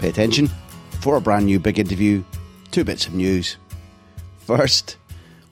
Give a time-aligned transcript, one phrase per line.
[0.00, 0.48] pay attention.
[1.00, 2.24] For a brand new big interview,
[2.70, 3.56] two bits of news.
[4.38, 4.96] First,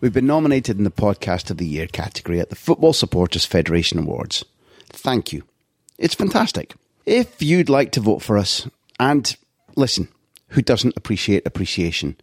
[0.00, 3.98] we've been nominated in the Podcast of the Year category at the Football Supporters Federation
[3.98, 4.44] Awards.
[4.88, 5.44] Thank you.
[5.98, 6.74] It's fantastic.
[7.06, 8.68] If you'd like to vote for us,
[8.98, 9.36] and
[9.76, 10.08] listen,
[10.48, 12.16] who doesn't appreciate appreciation,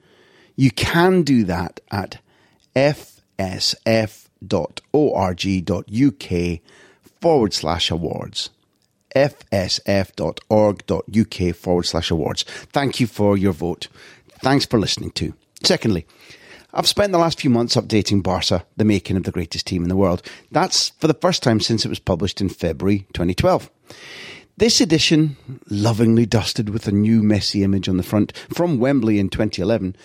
[0.56, 2.20] you can do that at
[2.76, 3.80] fsf.org.uk
[7.22, 8.50] forward slash awards
[9.16, 10.16] fsf.org.uk
[11.56, 12.44] forward slash awards.
[12.44, 13.88] Thank you for your vote.
[14.42, 15.34] Thanks for listening too.
[15.64, 16.06] Secondly,
[16.74, 19.90] I've spent the last few months updating Barca, the making of the greatest team in
[19.90, 20.22] the world.
[20.52, 23.72] That's for the first time since it was published in February 2012.
[24.58, 25.38] This edition,
[25.70, 29.96] lovingly dusted with a new Messi image on the front from Wembley in 2011,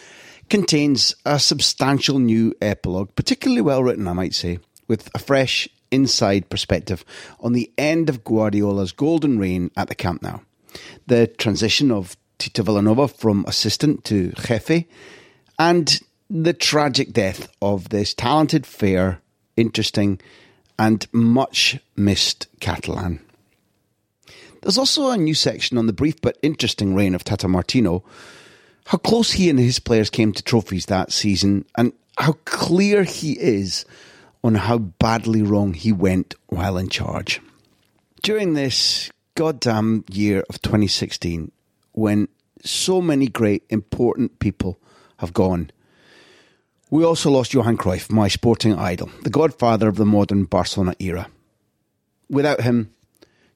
[0.49, 4.59] contains a substantial new epilogue, particularly well written, I might say,
[4.89, 7.05] with a fresh inside perspective
[7.41, 10.39] on the end of Guardiola's golden reign at the Camp Nou.
[11.07, 14.87] The transition of Tito Vilanova from assistant to jefe,
[15.59, 19.21] and the tragic death of this talented, fair,
[19.57, 20.21] interesting,
[20.79, 23.21] and much missed Catalan.
[24.63, 28.05] There's also a new section on the brief but interesting reign of Tata Martino,
[28.87, 33.33] how close he and his players came to trophies that season, and how clear he
[33.33, 33.85] is
[34.43, 37.41] on how badly wrong he went while in charge.
[38.23, 41.53] During this goddamn year of 2016,
[41.93, 42.29] when
[42.63, 44.79] so many great, important people
[45.19, 45.71] have gone,
[46.91, 51.29] we also lost Johan Cruyff, my sporting idol, the godfather of the modern Barcelona era.
[52.29, 52.93] Without him,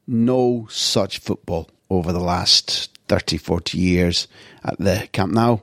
[0.06, 4.28] no such football over the last 30, 40 years
[4.64, 5.58] at the Camp Nou.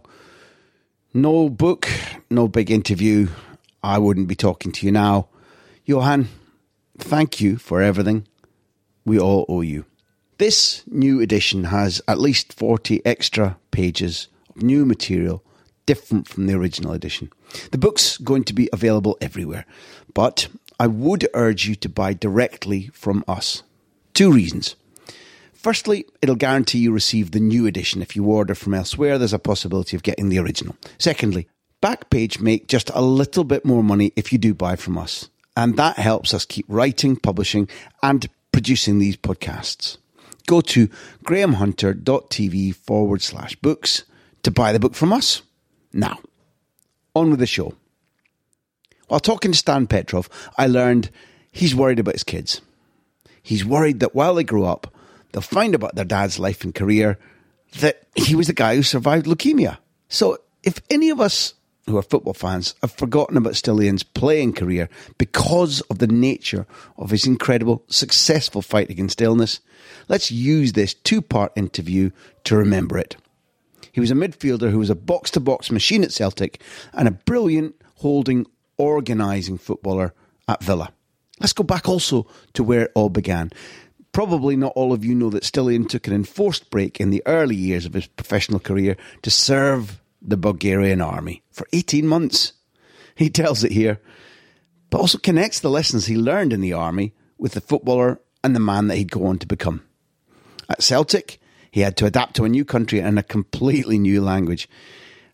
[1.13, 1.89] No book,
[2.29, 3.27] no big interview,
[3.83, 5.27] I wouldn't be talking to you now.
[5.85, 6.27] Johan,
[6.97, 8.27] thank you for everything.
[9.05, 9.85] We all owe you.
[10.37, 15.43] This new edition has at least 40 extra pages of new material
[15.85, 17.31] different from the original edition.
[17.71, 19.65] The book's going to be available everywhere,
[20.13, 20.47] but
[20.79, 23.63] I would urge you to buy directly from us.
[24.13, 24.75] Two reasons.
[25.53, 28.01] Firstly, it'll guarantee you receive the new edition.
[28.01, 30.75] If you order from elsewhere, there's a possibility of getting the original.
[30.97, 31.47] Secondly,
[31.81, 35.29] Backpage make just a little bit more money if you do buy from us.
[35.57, 37.67] And that helps us keep writing, publishing,
[38.01, 39.97] and producing these podcasts.
[40.47, 40.87] Go to
[41.23, 44.03] grahamhunter.tv forward slash books
[44.43, 45.41] to buy the book from us.
[45.93, 46.19] Now,
[47.15, 47.73] on with the show.
[49.07, 51.09] While talking to Stan Petrov, I learned
[51.51, 52.61] he's worried about his kids.
[53.43, 54.93] He's worried that while they grow up,
[55.31, 57.17] they'll find about their dad's life and career
[57.79, 59.77] that he was the guy who survived leukemia.
[60.07, 61.53] So if any of us
[61.87, 66.65] who are football fans have forgotten about Stiliyan's playing career because of the nature
[66.97, 69.59] of his incredible, successful fight against illness.
[70.07, 72.11] Let's use this two part interview
[72.45, 73.17] to remember it.
[73.91, 76.61] He was a midfielder who was a box to box machine at Celtic
[76.93, 78.45] and a brilliant holding,
[78.77, 80.13] organising footballer
[80.47, 80.91] at Villa.
[81.39, 83.51] Let's go back also to where it all began.
[84.11, 87.55] Probably not all of you know that Stiliyan took an enforced break in the early
[87.55, 92.53] years of his professional career to serve the Bulgarian army for 18 months.
[93.15, 93.99] He tells it here,
[94.89, 98.59] but also connects the lessons he learned in the army with the footballer and the
[98.59, 99.83] man that he'd go on to become.
[100.69, 101.39] At Celtic,
[101.71, 104.69] he had to adapt to a new country and a completely new language.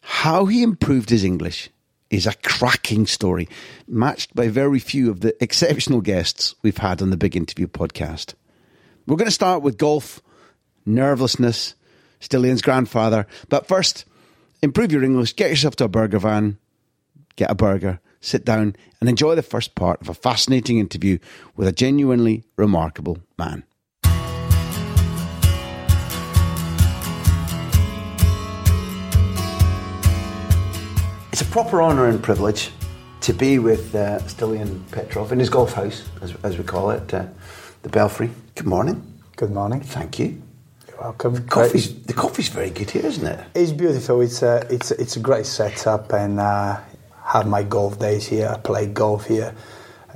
[0.01, 1.69] How he improved his English
[2.09, 3.49] is a cracking story,
[3.87, 8.33] matched by very few of the exceptional guests we've had on the Big Interview podcast.
[9.05, 10.21] We're going to start with golf,
[10.87, 11.73] nervelessness,
[12.21, 13.27] Stiliyan's grandfather.
[13.49, 14.05] But first,
[14.61, 16.57] improve your English, get yourself to a burger van,
[17.35, 21.17] get a burger, sit down, and enjoy the first part of a fascinating interview
[21.55, 23.63] with a genuinely remarkable man.
[31.31, 32.71] It's a proper honour and privilege
[33.21, 37.13] to be with uh, Stiliyan Petrov in his golf house, as, as we call it,
[37.13, 37.25] uh,
[37.83, 38.31] the Belfry.
[38.55, 39.03] Good morning.
[39.35, 39.81] Good morning.
[39.81, 40.41] Thank you.
[40.99, 41.35] Welcome.
[41.35, 43.45] The coffee's, the coffee's very good here, isn't it?
[43.53, 44.21] It's beautiful.
[44.21, 46.79] It's a, it's a, it's a great setup, and uh,
[47.23, 48.47] have my golf days here.
[48.47, 49.53] I play golf here.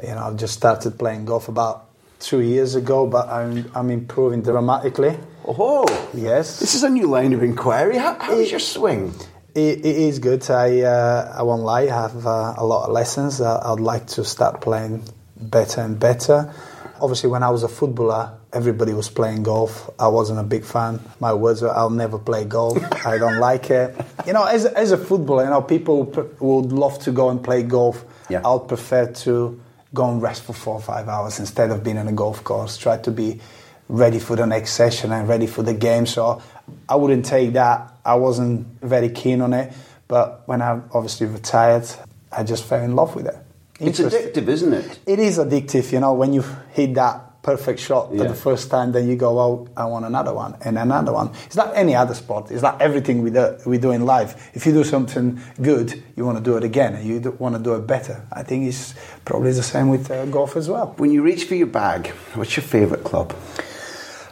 [0.01, 1.88] You know, I've just started playing golf about
[2.19, 5.18] two years ago, but I'm I'm improving dramatically.
[5.45, 6.60] Oh, Yes.
[6.60, 7.98] This is a new line of inquiry.
[7.98, 9.13] How, how's your swing?
[9.54, 10.50] It, it is good.
[10.50, 11.81] I uh, I won't lie.
[11.81, 13.42] I have uh, a lot of lessons.
[13.42, 15.04] Uh, I'd like to start playing
[15.38, 16.54] better and better.
[17.00, 19.89] Obviously, when I was a footballer, everybody was playing golf.
[20.00, 21.00] I wasn't a big fan.
[21.19, 22.77] My words were, "I'll never play golf.
[23.06, 23.95] I don't like it."
[24.27, 26.03] You know, as as a footballer, you know, people
[26.39, 28.06] would love to go and play golf.
[28.30, 28.42] Yeah.
[28.45, 29.59] I'd prefer to
[29.95, 32.77] go and rest for four or five hours instead of being on a golf course.
[32.77, 33.42] Try to be
[33.89, 36.06] ready for the next session and ready for the game.
[36.06, 36.42] So
[36.88, 37.94] I wouldn't take that.
[38.06, 39.74] I wasn't very keen on it.
[40.07, 41.88] But when I obviously retired,
[42.31, 43.38] I just fell in love with it.
[43.80, 45.00] It's addictive, isn't it?
[45.07, 46.44] It is addictive, you know, when you
[46.74, 48.23] hit that perfect shot Yeah.
[48.23, 51.31] for the first time, then you go, oh, I want another one and another one.
[51.45, 52.51] It's like any other sport.
[52.51, 54.51] It's like everything we do, we do in life.
[54.53, 57.61] If you do something good, you want to do it again and you want to
[57.61, 58.25] do it better.
[58.31, 58.93] I think it's
[59.25, 60.93] probably the same with uh, golf as well.
[60.97, 63.35] When you reach for your bag, what's your favourite club?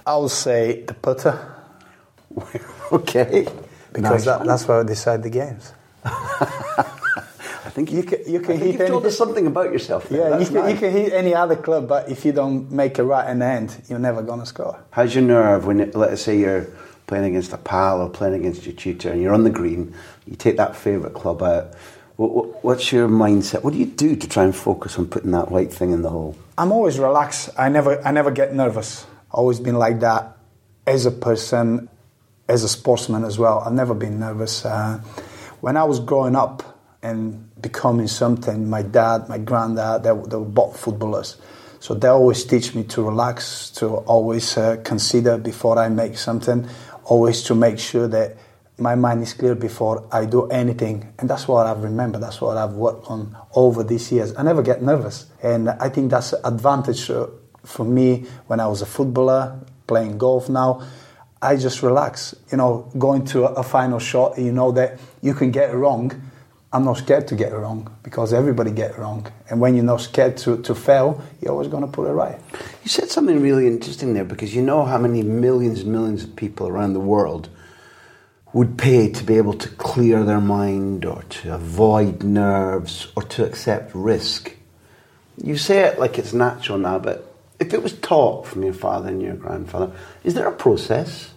[0.06, 1.56] I would say the putter
[2.92, 3.48] okay.
[3.92, 5.74] because Nice that, that's where I decide the games.
[7.70, 10.10] I think You can, you can think hit you've told us something about yourself.
[10.10, 10.32] there.
[10.32, 13.04] yeah, you can, you can hit any other club, but if you don't make it
[13.04, 14.84] right in the end, you're never going to score.
[14.90, 16.66] How's your nerve when, let's say, you're
[17.06, 19.94] playing against a pal or playing against your tutor and you're on the green,
[20.26, 21.76] you take that favourite club out.
[22.16, 23.64] What, what, what's your mindset?
[23.64, 26.10] What do you do to try and focus on putting that right thing in the
[26.10, 26.36] hole?
[26.58, 27.52] I'm always relaxed.
[27.56, 29.06] I never, I never get nervous.
[29.30, 30.38] Always been like that
[30.88, 31.88] as a person,
[32.48, 33.60] as a sportsman as well.
[33.60, 34.66] I've never been nervous.
[34.66, 35.02] Uh,
[35.62, 36.64] when I was growing up
[37.02, 41.38] and becoming something, my dad, my granddad, they, were- they were both footballers.
[41.80, 46.68] So they always teach me to relax, to always uh, consider before I make something,
[47.06, 48.36] always to make sure that
[48.78, 51.14] my mind is clear before I do anything.
[51.20, 52.22] And that's what I've remembered.
[52.22, 54.34] That's what I've worked on over these years.
[54.38, 55.28] I never get nervous.
[55.42, 57.28] And I think that's an advantage uh,
[57.66, 60.86] for me when I was a footballer, playing golf now.
[61.42, 62.36] I just relax.
[62.52, 66.12] You know, going to a, final shot, you know that you can get it wrong.
[66.72, 69.32] I'm not scared to get it wrong because everybody get it wrong.
[69.50, 72.40] And when you're not scared to, to fail, you're always going to put it right.
[72.84, 76.36] You said something really interesting there because you know how many millions and millions of
[76.36, 77.50] people around the world
[78.54, 83.46] would pay to be able to clear their mind or to avoid nerves or to
[83.46, 84.56] accept risk.
[85.42, 89.10] You say it like it's natural now, but if it was taught from your father
[89.10, 89.92] and your grandfather,
[90.24, 91.32] is there a process?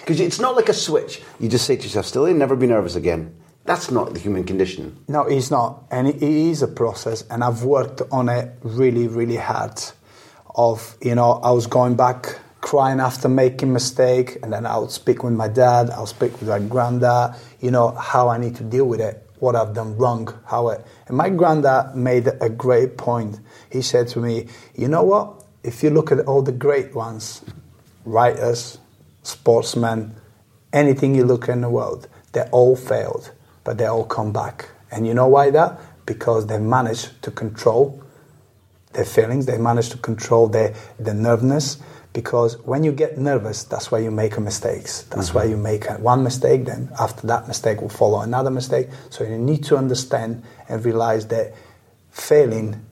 [0.00, 1.20] Because it's not like a switch.
[1.38, 3.34] You just say to yourself, still, never be nervous again.
[3.68, 4.96] That's not the human condition.
[5.08, 9.36] No, it's not, and it is a process, and I've worked on it really, really
[9.36, 9.78] hard.
[10.54, 14.90] Of you know, I was going back crying after making mistake, and then I would
[14.90, 17.34] speak with my dad, I'll speak with my granddad.
[17.60, 20.82] You know how I need to deal with it, what I've done wrong, how it.
[21.06, 23.38] And my granddad made a great point.
[23.70, 24.46] He said to me,
[24.76, 25.44] "You know what?
[25.62, 27.42] If you look at all the great ones,
[28.06, 28.78] writers,
[29.24, 30.14] sportsmen,
[30.72, 33.32] anything you look in the world, they all failed,
[33.68, 34.70] but they all come back.
[34.90, 35.78] And you know why that?
[36.06, 38.02] Because they managed to control
[38.94, 41.76] their feelings, they managed to control their, their nervousness.
[42.14, 45.02] Because when you get nervous, that's why you make mistakes.
[45.10, 45.50] That's why mm-hmm.
[45.50, 48.88] you make one mistake, then after that mistake will follow another mistake.
[49.10, 51.52] So you need to understand and realize that
[52.10, 52.86] failing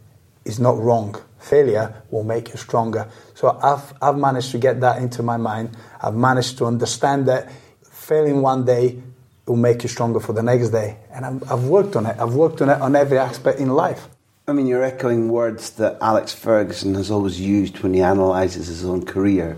[0.44, 1.16] is not wrong.
[1.38, 3.08] Failure will make you stronger.
[3.32, 5.74] So I've, I've managed to get that into my mind.
[6.02, 7.50] I've managed to understand that
[7.82, 9.00] failing one day
[9.46, 10.98] will make you stronger for the next day.
[11.12, 12.16] And I've, I've worked on it.
[12.18, 14.08] I've worked on it on every aspect in life.
[14.48, 18.84] I mean, you're echoing words that Alex Ferguson has always used when he analyses his
[18.84, 19.56] own career.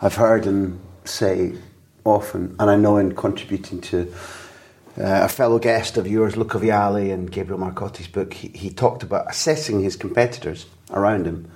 [0.00, 1.54] I've heard him say
[2.04, 4.12] often, and I know in contributing to
[4.98, 9.02] uh, a fellow guest of yours, Luca Vialli, and Gabriel Marcotti's book, he, he talked
[9.02, 11.50] about assessing his competitors around him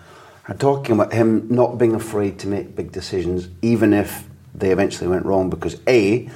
[0.46, 4.24] and talking about him not being afraid to make big decisions, even if
[4.54, 6.28] they eventually went wrong, because A,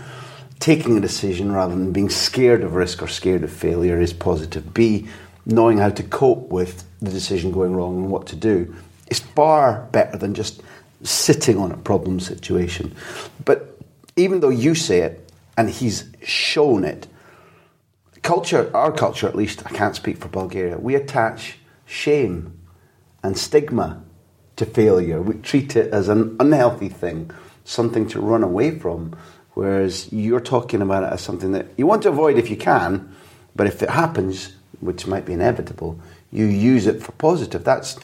[0.59, 4.73] taking a decision rather than being scared of risk or scared of failure is positive.
[4.73, 5.09] B,
[5.45, 8.75] knowing how to cope with the decision going wrong and what to do
[9.09, 10.63] is far better than just
[11.03, 12.95] sitting on a problem situation.
[13.45, 13.79] But
[14.17, 17.07] even though you say it and he's shown it,
[18.23, 22.59] culture, our culture at least, I can't speak for Bulgaria, we attach shame
[23.23, 24.03] and stigma
[24.57, 25.21] to failure.
[25.21, 27.31] We treat it as an unhealthy thing,
[27.65, 29.17] something to run away from.
[29.57, 33.17] Whereas you're talking about it as something that you want to avoid if you can,
[33.55, 35.99] but if it happens, which might be inevitable,
[36.31, 37.65] you use it for positive.
[37.65, 37.99] That's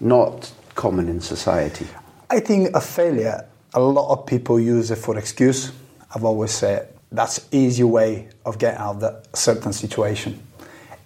[0.00, 1.86] not common in society.
[2.28, 5.70] I think a failure, a lot of people use it for excuse.
[6.12, 10.44] I've always said that's easy way of getting out of a certain situation.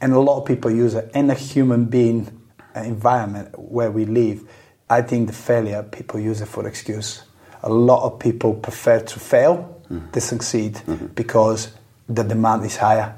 [0.01, 2.41] And a lot of people use it in a human being
[2.75, 4.49] uh, environment where we live.
[4.89, 7.23] I think the failure, people use it for excuse.
[7.63, 10.11] A lot of people prefer to fail mm-hmm.
[10.11, 11.07] to succeed mm-hmm.
[11.07, 11.73] because
[12.09, 13.15] the demand is higher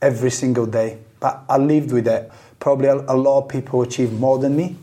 [0.00, 0.98] every single day.
[1.20, 2.30] But I lived with it.
[2.58, 4.76] Probably a, a lot of people achieve more than me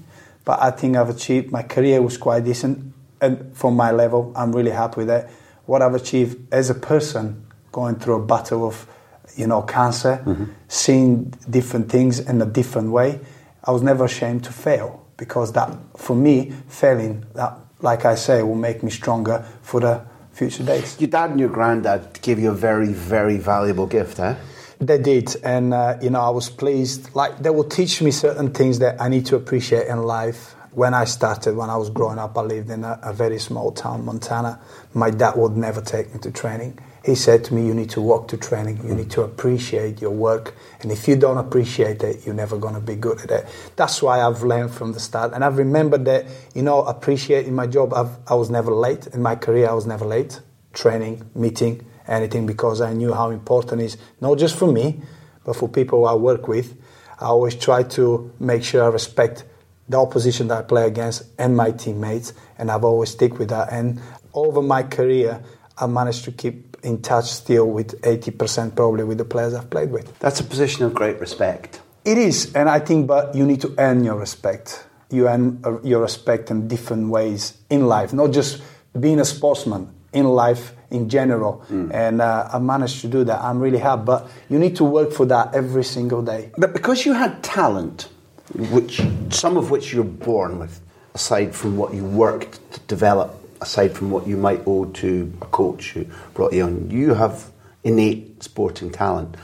[0.50, 1.52] but I think I've achieved.
[1.52, 2.92] My career was quite decent,
[3.22, 5.30] and from my level, I'm really happy with that.
[5.68, 8.88] What I've achieved as a person, going through a battle of,
[9.36, 10.46] you know, cancer, mm-hmm.
[10.68, 13.20] seeing different things in a different way,
[13.64, 18.42] I was never ashamed to fail because that, for me, failing, that, like I say,
[18.42, 20.04] will make me stronger for the
[20.40, 20.96] future days.
[21.00, 24.36] Your dad and your granddad gave you a very, very valuable gift, eh?
[24.80, 27.14] They did, and uh, you know I was pleased.
[27.14, 30.56] Like they will teach me certain things that I need to appreciate in life.
[30.72, 33.74] When I started, when I was growing up, I lived in a, a very small
[33.74, 34.62] town, Montana.
[34.94, 36.80] My dad would never take me to training.
[37.04, 38.82] He said to me, "You need to walk to training.
[38.84, 42.76] You need to appreciate your work, and if you don't appreciate it, you're never going
[42.76, 46.06] to be good at it." That's why I've learned from the start, and I've remembered
[46.06, 47.94] that you know appreciating my job.
[47.94, 49.70] I've, I was never late in my career.
[49.70, 50.42] I was never late.
[50.72, 55.02] Training, meeting, anything because I knew how important it is, not just for me,
[55.44, 56.76] but for people I work with.
[57.20, 59.46] I always try to make sure I respect
[59.88, 63.74] the opposition that I play against and my teammates, and I've always stick with that.
[63.74, 64.00] And
[64.34, 65.42] over my career,
[65.78, 69.92] I managed to keep in touch still with 80% probably with the players I've played
[69.92, 70.18] with.
[70.20, 71.82] That's a position of great respect.
[72.06, 74.86] It is, and I think, but you need to earn your respect.
[75.12, 78.62] You earn uh, your respect in different ways in life, not just
[79.00, 81.64] being a sportsman in life in general.
[81.70, 81.94] Mm.
[81.94, 83.42] And uh, I managed to do that.
[83.42, 84.04] I'm really happy.
[84.06, 86.52] But you need to work for that every single day.
[86.58, 88.10] But because you had talent,
[88.56, 90.82] which some of which you're born with,
[91.14, 95.46] aside from what you worked to develop, aside from what you might owe to a
[95.46, 97.52] coach who brought you on, you have
[97.84, 99.36] innate sporting talent.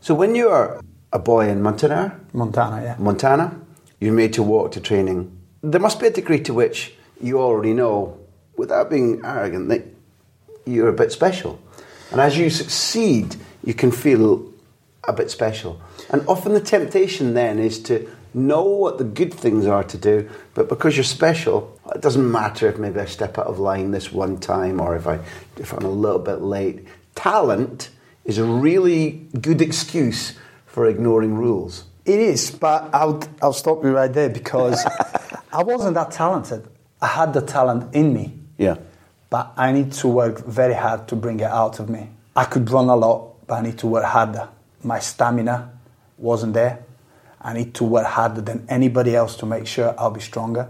[0.00, 0.80] So when you are
[1.12, 3.60] a boy in Montana, Montana, yeah, Montana,
[4.00, 5.36] you're made to walk to training.
[5.62, 8.18] There must be a degree to which you already know,
[8.56, 9.84] without being arrogant, that
[10.64, 11.60] you're a bit special.
[12.10, 14.52] And as you succeed, you can feel
[15.06, 15.80] a bit special.
[16.10, 18.08] And often the temptation then is to
[18.38, 22.68] know what the good things are to do, but because you're special, it doesn't matter
[22.68, 25.20] if maybe I step out of line this one time or if I
[25.56, 26.86] if I'm a little bit late.
[27.14, 27.90] Talent
[28.24, 30.34] is a really good excuse
[30.66, 31.84] for ignoring rules.
[32.04, 34.84] It is, but I'll, I'll stop you right there because
[35.52, 36.66] I wasn't that talented.
[37.02, 38.34] I had the talent in me.
[38.56, 38.76] Yeah
[39.30, 42.08] but I need to work very hard to bring it out of me.
[42.34, 44.48] I could run a lot, but I need to work harder.
[44.82, 45.72] My stamina
[46.16, 46.84] wasn't there.
[47.40, 50.68] I need to work harder than anybody else to make sure I'll be stronger.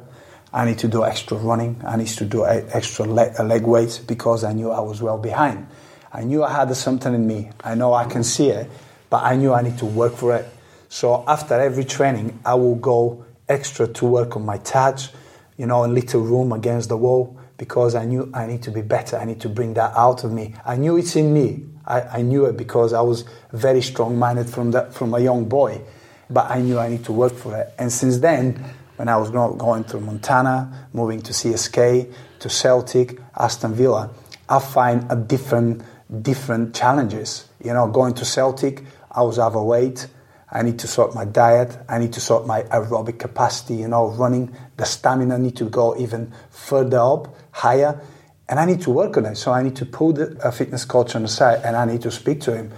[0.52, 1.80] I need to do extra running.
[1.86, 5.18] I need to do extra leg, uh, leg weights because I knew I was well
[5.18, 5.66] behind.
[6.12, 7.50] I knew I had something in me.
[7.62, 8.70] I know I can see it,
[9.10, 10.46] but I knew I need to work for it.
[10.88, 15.10] So after every training, I will go extra to work on my touch,
[15.58, 18.82] you know, a little room against the wall because I knew I need to be
[18.82, 19.18] better.
[19.18, 20.54] I need to bring that out of me.
[20.64, 21.64] I knew it's in me.
[21.86, 25.80] I, I knew it because I was very strong-minded from that from a young boy,
[26.30, 27.72] but I knew I need to work for it.
[27.78, 28.64] And since then,
[28.96, 34.10] when I was going through Montana, moving to CSK, to Celtic, Aston Villa,
[34.48, 35.82] I find a different
[36.22, 37.48] different challenges.
[37.62, 40.06] You know, going to Celtic, I was overweight.
[40.50, 41.76] I need to sort my diet.
[41.88, 44.54] I need to sort my aerobic capacity, you know, running.
[44.78, 48.00] The stamina need to go even further up, higher.
[48.48, 49.36] And I need to work on it.
[49.36, 52.10] So I need to put a fitness coach on the side and I need to
[52.10, 52.72] speak to him.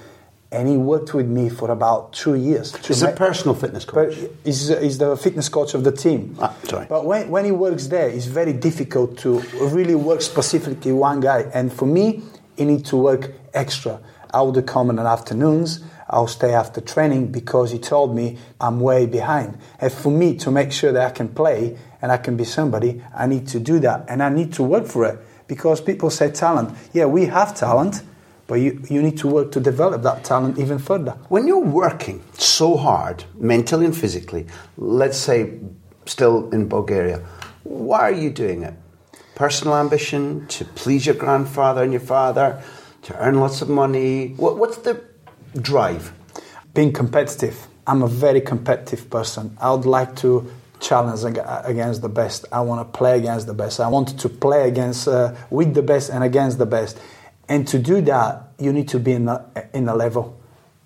[0.52, 2.74] And he worked with me for about two years.
[2.84, 4.16] He's a personal fitness coach.
[4.44, 6.36] He's, he's the fitness coach of the team.
[6.40, 6.86] Ah, sorry.
[6.88, 11.42] But when, when he works there, it's very difficult to really work specifically one guy.
[11.54, 12.24] And for me,
[12.56, 14.00] he need to work extra.
[14.34, 15.84] I would come in the afternoons.
[16.08, 19.58] I'll stay after training because he told me I'm way behind.
[19.80, 23.02] And for me to make sure that I can play and I can be somebody,
[23.14, 26.30] I need to do that and I need to work for it because people say
[26.30, 26.76] talent.
[26.92, 28.02] Yeah, we have talent,
[28.50, 31.12] But you, you need to work to develop that talent even further.
[31.28, 35.60] When you're working so hard, mentally and physically, let's say
[36.04, 37.24] still in Bulgaria,
[37.62, 38.74] why are you doing it?
[39.36, 42.60] Personal ambition, to please your grandfather and your father,
[43.02, 44.34] to earn lots of money?
[44.36, 45.00] What, what's the
[45.54, 46.12] drive?
[46.74, 47.68] Being competitive.
[47.86, 49.56] I'm a very competitive person.
[49.60, 52.46] I would like to challenge against the best.
[52.50, 53.78] I want to play against the best.
[53.78, 56.98] I want to play against uh, with the best and against the best.
[57.50, 60.40] And to do that, you need to be in a, in a level,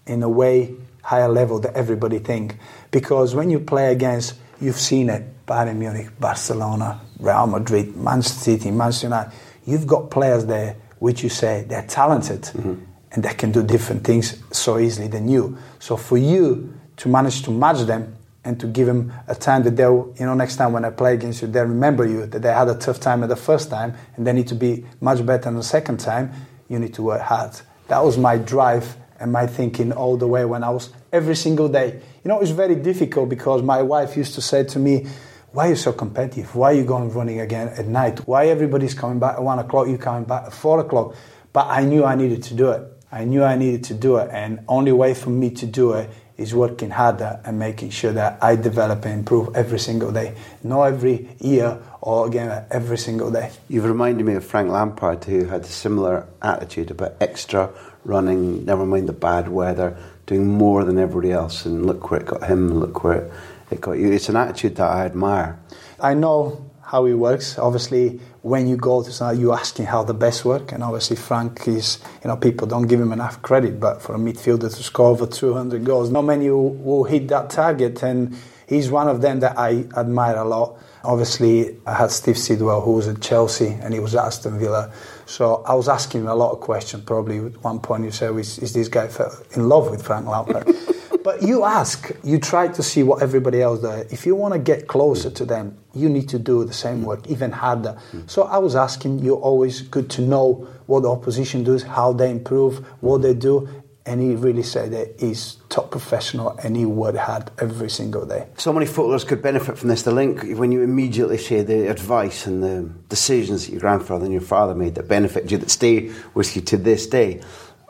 [0.06, 2.56] in a way higher level that everybody think.
[2.90, 8.70] Because when you play against, you've seen it, Bayern Munich, Barcelona, Real Madrid, Manchester City,
[8.70, 9.32] Manchester United.
[9.66, 12.82] You've got players there which you say they're talented mm-hmm.
[13.12, 15.58] and they can do different things so easily than you.
[15.80, 19.76] So for you to manage to match them and to give them a time that
[19.76, 22.52] they'll, you know, next time when I play against you, they'll remember you, that they
[22.52, 25.50] had a tough time at the first time and they need to be much better
[25.50, 26.32] in the second time,
[26.74, 27.58] you need to work hard.
[27.88, 31.68] That was my drive and my thinking all the way when I was every single
[31.68, 32.00] day.
[32.22, 35.06] You know, it was very difficult because my wife used to say to me,
[35.52, 36.54] why are you so competitive?
[36.56, 38.26] Why are you going running again at night?
[38.26, 41.14] Why everybody's coming back at one o'clock, you coming back at four o'clock?
[41.52, 42.82] But I knew I needed to do it.
[43.12, 46.10] I knew I needed to do it, and only way for me to do it
[46.36, 50.34] is working harder and making sure that I develop and improve every single day.
[50.64, 53.50] Not every year or again every single day.
[53.66, 57.70] You've reminded me of Frank Lampard, who had a similar attitude about extra
[58.04, 59.96] running, never mind the bad weather,
[60.26, 61.64] doing more than everybody else.
[61.64, 63.32] And look where it got him, look where
[63.70, 64.12] it got you.
[64.12, 65.58] It's an attitude that I admire.
[65.98, 67.58] I know how it works.
[67.58, 72.00] Obviously, when you go to you're asking how the best work, and obviously Frank is,
[72.22, 75.26] you know, people don't give him enough credit, but for a midfielder to score over
[75.26, 78.36] 200 goals, not many will, will hit that target, and
[78.68, 80.76] he's one of them that I admire a lot.
[81.04, 84.92] Obviously, I had Steve Sidwell, who was at Chelsea, and he was at Aston Villa.
[85.26, 87.04] So I was asking him a lot of questions.
[87.04, 89.08] Probably at one point, you said, "Is, is this guy
[89.54, 90.66] in love with Frank Lampard?"
[91.24, 94.12] But you ask, you try to see what everybody else does.
[94.12, 97.26] If you want to get closer to them, you need to do the same work,
[97.28, 97.96] even harder.
[98.12, 98.28] Mm.
[98.28, 102.30] So I was asking, you're always good to know what the opposition does, how they
[102.30, 103.66] improve, what they do.
[104.06, 108.46] And he really said that he's top professional and he would hard every single day.
[108.58, 110.02] So many footballers could benefit from this.
[110.02, 114.32] The link, when you immediately share the advice and the decisions that your grandfather and
[114.32, 117.40] your father made that benefit you, that stay with you to this day.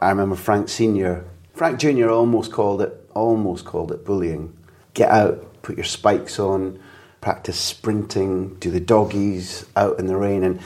[0.00, 1.24] I remember Frank Sr.,
[1.54, 2.10] Frank Jr.
[2.10, 4.56] almost called it almost called it bullying.
[4.92, 6.80] Get out, put your spikes on,
[7.20, 10.44] practice sprinting, do the doggies out in the rain.
[10.44, 10.60] And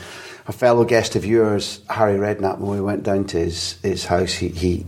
[0.46, 4.32] a fellow guest of yours, Harry Redknapp, when we went down to his, his house,
[4.32, 4.86] he, he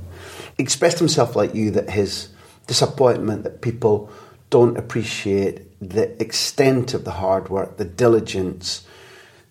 [0.61, 2.29] expressed himself like you that his
[2.67, 4.11] disappointment that people
[4.51, 8.87] don't appreciate the extent of the hard work, the diligence,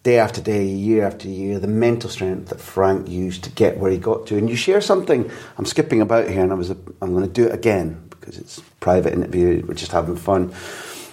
[0.04, 3.92] day after day, year after year, the mental strength that Frank used to get where
[3.92, 4.38] he got to.
[4.38, 5.30] And you share something.
[5.58, 8.60] I'm skipping about here, and I was I'm going to do it again because it's
[8.80, 9.64] private interview.
[9.68, 10.54] We're just having fun.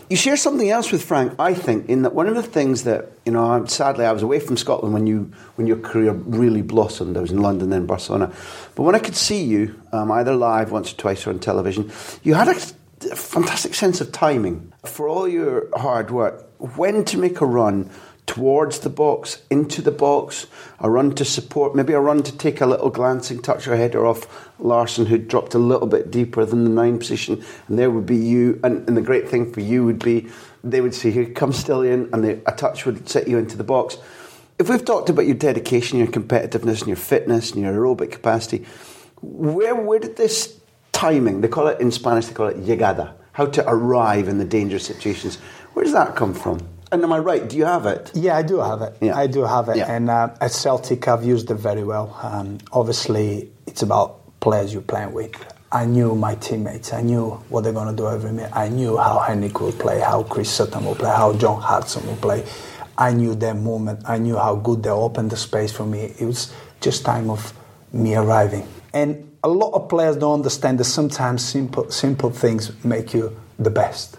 [0.09, 3.11] You share something else with Frank, I think, in that one of the things that
[3.25, 3.65] you know.
[3.67, 7.17] Sadly, I was away from Scotland when you when your career really blossomed.
[7.17, 8.33] I was in London, then Barcelona.
[8.77, 11.91] But when I could see you, um, either live once or twice or on television,
[12.23, 12.55] you had a
[13.17, 16.47] fantastic sense of timing for all your hard work.
[16.59, 17.91] When to make a run,
[18.27, 20.47] towards the box, into the box,
[20.81, 24.07] a run to support, maybe a run to take a little glancing touch or header
[24.07, 28.07] off Larsson, who dropped a little bit deeper than the nine position, and there would
[28.07, 28.61] be you.
[28.65, 30.29] And, and the great thing for you would be
[30.65, 33.99] they would say, Here comes Stiliyan, and a touch would set you into the box.
[34.59, 38.65] If we've talked about your dedication, your competitiveness, and your fitness, and your aerobic capacity,
[39.21, 40.59] where, where did this
[40.93, 44.45] timing, they call it in Spanish, they call it llegada, how to arrive in the
[44.45, 45.37] dangerous situations,
[45.75, 46.67] where does that come from?
[46.91, 47.47] And am I right?
[47.47, 48.13] Do you have it?
[48.15, 48.97] Yeah, I do have it.
[49.01, 49.17] Yeah.
[49.17, 49.77] I do have it.
[49.77, 49.93] Yeah.
[49.93, 52.19] And uh, at Celtic, I've used it very well.
[52.23, 55.35] Um, obviously, it's about players you're playing with.
[55.73, 56.93] I knew my teammates.
[56.93, 58.53] I knew what they're going to do every minute.
[58.55, 62.15] I knew how Henrik will play, how Chris Sutton will play, how John Hartson will
[62.15, 62.47] play.
[62.97, 64.09] I knew their movement.
[64.09, 66.15] I knew how good they opened the space for me.
[66.21, 67.53] It was just time of
[67.93, 68.69] me arriving.
[68.95, 73.71] And a lot of players don't understand that sometimes simple, simple things make you the
[73.71, 74.17] best.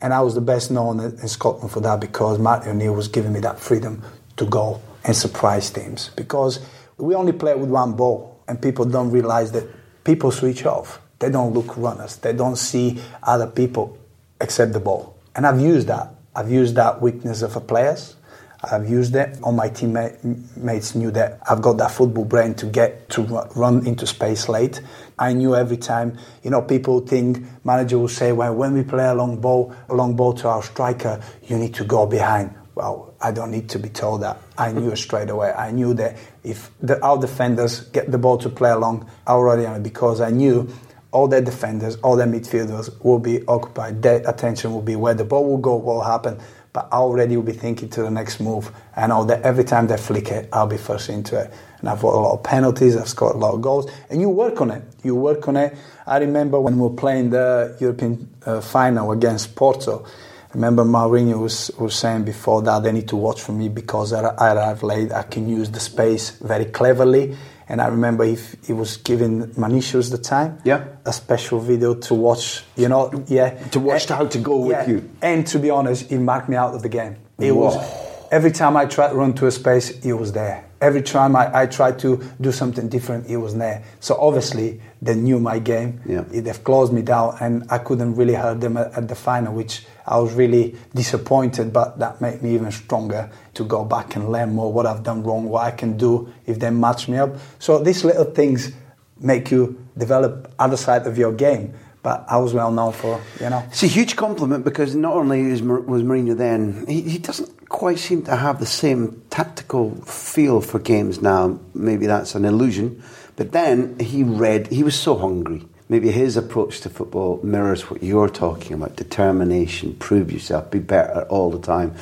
[0.00, 3.34] And I was the best known in Scotland for that because Martin O'Neill was giving
[3.34, 4.02] me that freedom
[4.38, 6.10] to go and surprise teams.
[6.16, 6.58] Because
[6.96, 9.64] we only play with one ball, and people don't realize that
[10.04, 11.00] people switch off.
[11.18, 12.16] They don't look runners.
[12.16, 13.98] They don't see other people
[14.40, 15.16] except the ball.
[15.34, 16.14] And I've used that.
[16.34, 18.16] I've used that weakness of a players
[18.62, 19.38] I've used it.
[19.42, 23.22] All my teammates knew that I've got that football brain to get to
[23.54, 24.80] run into space late.
[25.16, 29.06] I knew every time, you know, people think manager will say, well, when we play
[29.06, 32.52] a long ball, a long ball to our striker, you need to go behind.
[32.78, 34.40] Well, I don't need to be told that.
[34.56, 35.50] I knew straight away.
[35.50, 39.66] I knew that if the, our defenders get the ball to play along, I already
[39.82, 40.72] because I knew
[41.10, 44.00] all their defenders, all their midfielders will be occupied.
[44.00, 46.38] Their attention will be where the ball will go, what will happen.
[46.72, 48.70] But I already will be thinking to the next move.
[48.94, 51.52] And know that every time they flick it, I'll be first into it.
[51.80, 53.90] And I've got a lot of penalties, I've scored a lot of goals.
[54.08, 54.84] And you work on it.
[55.02, 55.76] You work on it.
[56.06, 60.06] I remember when we were playing the European uh, final against Porto
[60.54, 64.20] remember Mourinho was, was saying before that they need to watch for me because I,
[64.22, 65.12] I arrive late.
[65.12, 67.36] I can use the space very cleverly.
[67.70, 72.14] And I remember if he was giving Vinicius the time, yeah, a special video to
[72.14, 72.64] watch.
[72.76, 75.10] You know, yeah, to watch and, how to go yeah, with you.
[75.20, 77.16] And to be honest, he marked me out of the game.
[77.38, 77.66] It Whoa.
[77.66, 80.64] was every time I tried to run to a space, he was there.
[80.80, 83.82] Every time I, I tried to do something different, he was there.
[84.00, 86.00] So obviously they knew my game.
[86.06, 86.22] Yeah.
[86.22, 89.84] They've closed me down, and I couldn't really hurt them at, at the final, which
[90.08, 94.54] I was really disappointed, but that made me even stronger to go back and learn
[94.54, 97.36] more what I've done wrong, what I can do if they match me up.
[97.58, 98.72] So these little things
[99.20, 101.74] make you develop other side of your game.
[102.02, 103.62] But I was well known for, you know.
[103.68, 107.98] It's a huge compliment because not only is, was Mourinho then, he, he doesn't quite
[107.98, 111.58] seem to have the same tactical feel for games now.
[111.74, 113.02] Maybe that's an illusion.
[113.36, 118.02] But then he read, he was so hungry maybe his approach to football mirrors what
[118.02, 121.94] you're talking about determination, prove yourself, be better all the time.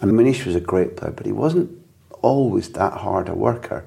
[0.00, 1.70] And Maniche was a great player, but he wasn't
[2.22, 3.84] always that hard a worker.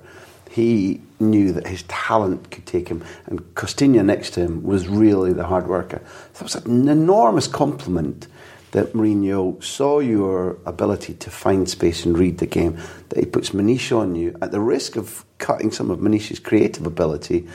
[0.50, 5.34] He knew that his talent could take him, and Costinha next to him was really
[5.34, 6.02] the hard worker.
[6.34, 8.28] So it was an enormous compliment
[8.72, 12.78] that Mourinho saw your ability to find space and read the game,
[13.10, 16.86] that he puts Maniche on you at the risk of cutting some of Maniche's creative
[16.86, 17.48] ability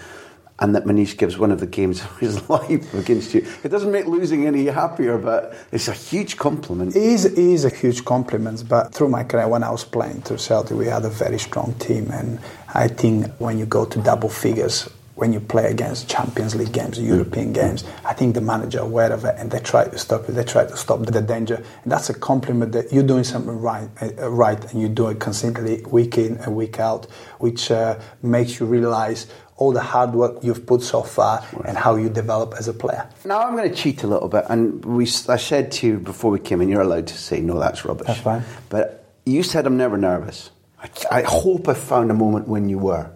[0.59, 3.47] and that Maniche gives one of the games of his life against you.
[3.65, 6.95] It doesn't make losing any happier, but it's a huge compliment.
[6.95, 10.23] It is, it is a huge compliment, but through my career, when I was playing
[10.23, 12.39] through Celtic, we had a very strong team, and
[12.75, 16.99] I think when you go to double figures, when you play against Champions League games,
[16.99, 17.55] European mm.
[17.55, 20.33] games, I think the manager aware of it and they try to stop it.
[20.33, 23.89] They try to stop the danger, and that's a compliment that you're doing something right,
[24.01, 27.07] uh, right, and you do it consistently, week in and week out,
[27.39, 29.27] which uh, makes you realize
[29.63, 33.09] all the hard work you've put so far and how you develop as a player.
[33.25, 36.33] Now I'm going to cheat a little bit, and we I said to you before
[36.33, 38.09] we came in, you're allowed to say no, that's rubbish.
[38.09, 38.43] That's fine.
[38.71, 40.51] But you said I'm never nervous.
[40.83, 43.09] I, I hope I found a moment when you were.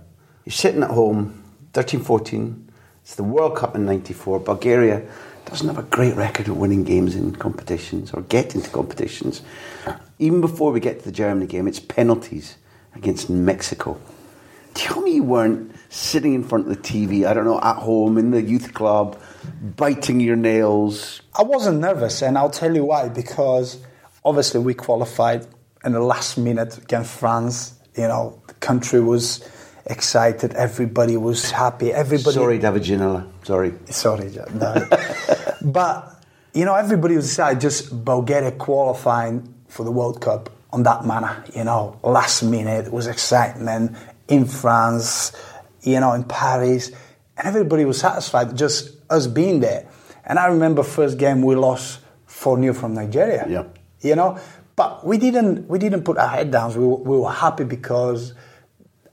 [0.44, 2.70] You're sitting at home, 13, 14.
[3.02, 4.38] It's the World Cup in '94.
[4.38, 5.02] Bulgaria
[5.46, 9.42] doesn't have a great record of winning games in competitions or getting to competitions.
[10.20, 12.56] Even before we get to the Germany game, it's penalties
[12.94, 13.98] against Mexico.
[14.76, 18.18] Tell me you weren't sitting in front of the TV, I don't know, at home,
[18.18, 19.18] in the youth club,
[19.74, 21.22] biting your nails?
[21.34, 23.08] I wasn't nervous, and I'll tell you why.
[23.08, 23.82] Because
[24.22, 25.46] obviously we qualified
[25.82, 27.74] in the last minute against France.
[27.96, 29.48] You know, the country was
[29.86, 31.92] excited, everybody was happy.
[31.92, 32.34] Everybody.
[32.34, 33.26] Sorry, David Ginola.
[33.44, 33.72] Sorry.
[33.86, 34.86] Sorry, no.
[35.62, 37.60] but you know, everybody was excited.
[37.60, 41.44] Just Bulgaria qualifying for the World Cup on that manner.
[41.54, 43.96] You know, last minute was exciting, and
[44.28, 45.32] in France
[45.86, 46.90] you know, in Paris,
[47.36, 49.88] and everybody was satisfied just us being there.
[50.24, 53.46] And I remember first game we lost 4 0 from Nigeria.
[53.48, 53.64] Yeah.
[54.00, 54.38] You know,
[54.74, 56.74] but we didn't we didn't put our head down.
[56.74, 58.34] We, we were happy because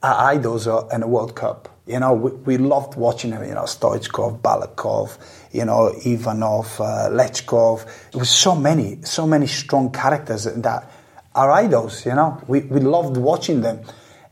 [0.02, 1.69] our idols are in the World Cup.
[1.86, 3.43] You know, we, we loved watching them.
[3.43, 5.17] You know, Stoichkov, Balakov,
[5.52, 7.86] you know, Ivanov, uh, Lechkov.
[8.13, 10.91] It was so many, so many strong characters that
[11.36, 12.06] are idols.
[12.06, 13.82] You know, we we loved watching them.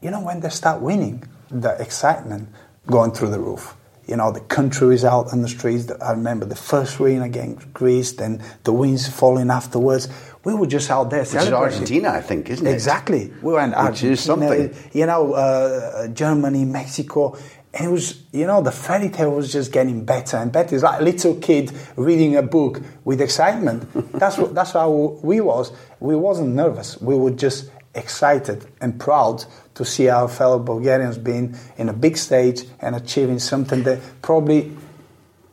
[0.01, 2.49] You know, when they start winning, the excitement
[2.87, 3.75] going through the roof.
[4.07, 5.91] You know, the country is out on the streets.
[6.01, 10.09] I remember the first win against Greece, then the winds falling afterwards.
[10.43, 11.53] We were just out there celebrating.
[11.79, 12.73] Argentina, I think, isn't it?
[12.73, 13.31] Exactly.
[13.43, 14.75] We in Argentina, something.
[14.91, 17.37] you know, uh, Germany, Mexico.
[17.73, 20.75] And it was, you know, the fairy tale was just getting better and better.
[20.75, 23.87] It's like a little kid reading a book with excitement.
[24.19, 25.71] that's what, that's how we was.
[25.99, 26.99] We wasn't nervous.
[26.99, 32.17] We were just excited and proud to see our fellow Bulgarians being in a big
[32.17, 34.71] stage and achieving something that probably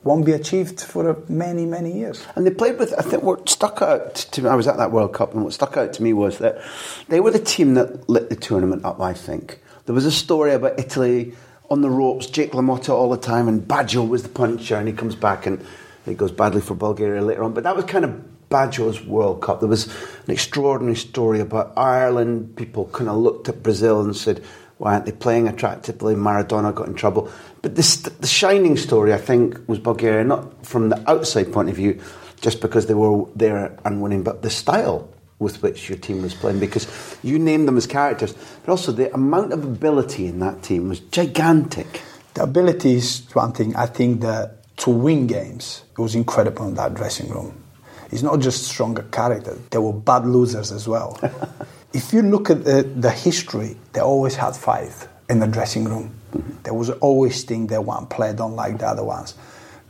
[0.04, 2.24] won't be achieved for many, many years.
[2.34, 4.90] And they played with, I think what stuck out to me, I was at that
[4.90, 6.60] World Cup, and what stuck out to me was that
[7.08, 9.60] they were the team that lit the tournament up, I think.
[9.86, 11.34] There was a story about Italy
[11.70, 14.94] on the ropes, Jake LaMotta all the time, and Baggio was the puncher, and he
[14.94, 15.64] comes back and
[16.06, 17.52] it goes badly for Bulgaria later on.
[17.52, 19.60] But that was kind of Baggio's World Cup.
[19.60, 19.86] There was
[20.26, 22.56] an extraordinary story about Ireland.
[22.56, 24.42] People kind of looked at Brazil and said,
[24.78, 26.14] why aren't they playing attractively?
[26.14, 27.30] Maradona got in trouble.
[27.62, 31.76] But this, the shining story, I think, was Bulgaria, not from the outside point of
[31.76, 32.00] view,
[32.40, 35.08] just because they were there and winning, but the style
[35.40, 36.86] with which your team was playing because
[37.22, 38.34] you named them as characters,
[38.64, 42.02] but also the amount of ability in that team was gigantic.
[42.34, 43.74] The ability is one thing.
[43.76, 47.64] I think that to win games, it was incredible in that dressing room.
[48.10, 51.18] It's not just stronger character, they were bad losers as well.
[51.92, 56.14] if you look at the, the history, they always had five in the dressing room.
[56.32, 56.62] Mm-hmm.
[56.62, 59.34] There was always thing that one player don't like the other ones.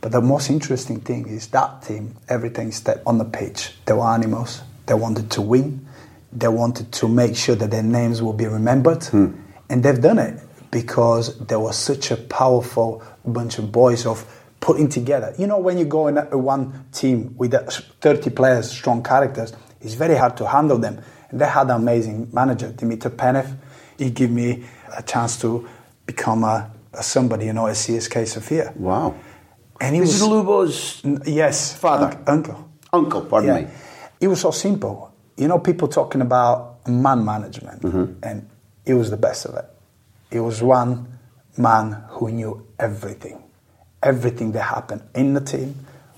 [0.01, 3.73] But the most interesting thing is that team, everything step on the pitch.
[3.85, 4.61] They were animals.
[4.85, 5.85] They wanted to win.
[6.31, 9.03] They wanted to make sure that their names will be remembered.
[9.05, 9.31] Hmm.
[9.69, 10.39] And they've done it
[10.71, 14.25] because there was such a powerful bunch of boys of
[14.59, 15.33] putting together.
[15.37, 19.93] You know, when you go in a, one team with 30 players, strong characters, it's
[19.93, 21.01] very hard to handle them.
[21.29, 23.55] And they had an amazing manager, Dimitar Penev.
[23.97, 25.67] He gave me a chance to
[26.05, 28.73] become a, a somebody, you know, at CSK Sofia.
[28.75, 29.15] Wow.
[29.79, 32.69] And he this was is Lubo's yes father, uncle.
[32.91, 33.61] Uncle, pardon yeah.
[33.61, 33.71] me.
[34.19, 35.13] It was so simple.
[35.37, 38.13] You know, people talking about man management, mm-hmm.
[38.23, 38.49] and
[38.85, 39.65] he was the best of it.
[40.31, 41.19] He was one
[41.57, 43.41] man who knew everything,
[44.01, 45.75] everything that happened in the team,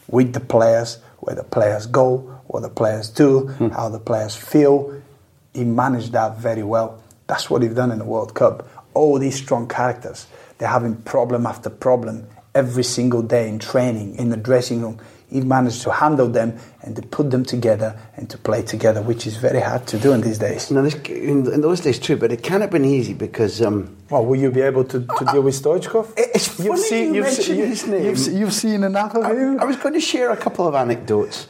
[0.07, 2.17] with the players, where the players go,
[2.47, 3.71] what the players do, mm.
[3.71, 5.01] how the players feel.
[5.53, 7.01] He managed that very well.
[7.27, 8.67] That's what he's done in the World Cup.
[8.93, 14.29] All these strong characters, they're having problem after problem every single day in training, in
[14.29, 14.99] the dressing room.
[15.31, 19.25] He managed to handle them and to put them together and to play together, which
[19.25, 20.69] is very hard to do in these days.
[20.69, 23.61] No, this, in, in, those days too, but it can't have been easy because.
[23.61, 26.13] Um, well, will you be able to, to deal with Stoichkov?
[26.17, 28.03] It's funny you've seen, you have you, his name.
[28.03, 29.57] You've, you've, seen enough of him.
[29.57, 31.47] I, I was going to share a couple of anecdotes.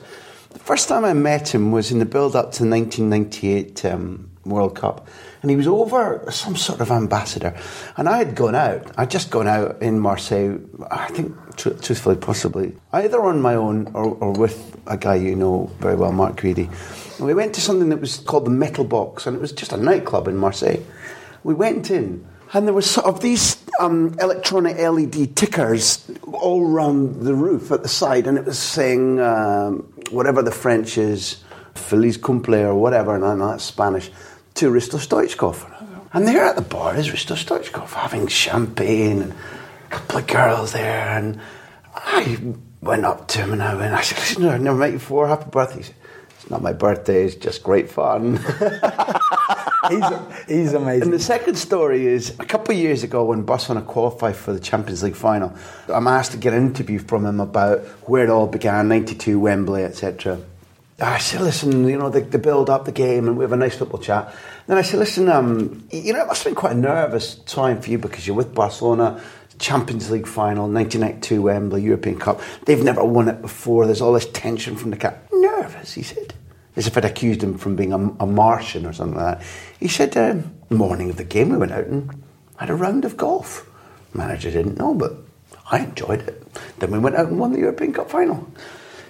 [0.51, 4.29] The first time I met him was in the build up to the 1998 um,
[4.45, 5.07] World Cup
[5.41, 7.55] and he was over some sort of ambassador.
[7.97, 12.15] And I had gone out, I'd just gone out in Marseille, I think, tr- truthfully,
[12.15, 16.39] possibly, either on my own or, or, with a guy you know very well, Mark
[16.39, 16.69] Guidi.
[17.17, 19.73] And we went to something that was called the Metal Box, and it was just
[19.73, 20.83] a nightclub in Marseille.
[21.43, 27.21] We went in, and there was sort of these um, electronic LED tickers all around
[27.21, 32.17] the roof at the side, and it was saying um, whatever the French is, Feliz
[32.17, 34.11] Cumple or whatever, and that's Spanish
[34.61, 35.65] to Hristo Stoichkov.
[36.13, 40.73] And there at the bar is Hristo Stoichkov having champagne and a couple of girls
[40.73, 41.17] there.
[41.17, 41.39] And
[41.95, 42.37] I
[42.79, 45.27] went up to him and I went, I said, listen, I've never met you before.
[45.27, 45.77] Happy birthday.
[45.77, 45.95] He said,
[46.29, 48.35] it's not my birthday, it's just great fun.
[49.89, 50.03] he's,
[50.47, 51.03] he's amazing.
[51.05, 54.59] And the second story is a couple of years ago when Barcelona qualified for the
[54.59, 55.55] Champions League final,
[55.87, 59.83] I'm asked to get an interview from him about where it all began 92, Wembley,
[59.83, 60.39] etc.
[61.01, 63.57] I said, listen, you know, they, the, build up the game and we have a
[63.57, 64.33] nice football chat.
[64.67, 67.81] Then I said, listen, um, you know, it must have been quite a nervous time
[67.81, 69.21] for you because you're with Barcelona,
[69.57, 72.39] Champions League final, 1992 Wembley European Cup.
[72.65, 73.85] They've never won it before.
[73.85, 75.27] There's all this tension from the cap.
[75.31, 76.35] Nervous, he said.
[76.75, 79.47] As if I'd accused him from being a, a Martian or something like that.
[79.79, 82.23] He said, um, morning of the game, we went out and
[82.57, 83.67] had a round of golf.
[84.13, 85.13] Manager didn't know, but
[85.71, 86.43] I enjoyed it.
[86.79, 88.51] Then we went out and won the European Cup final.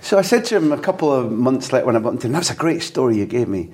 [0.01, 2.49] So I said to him a couple of months later when I bumped him, that's
[2.49, 3.71] a great story you gave me.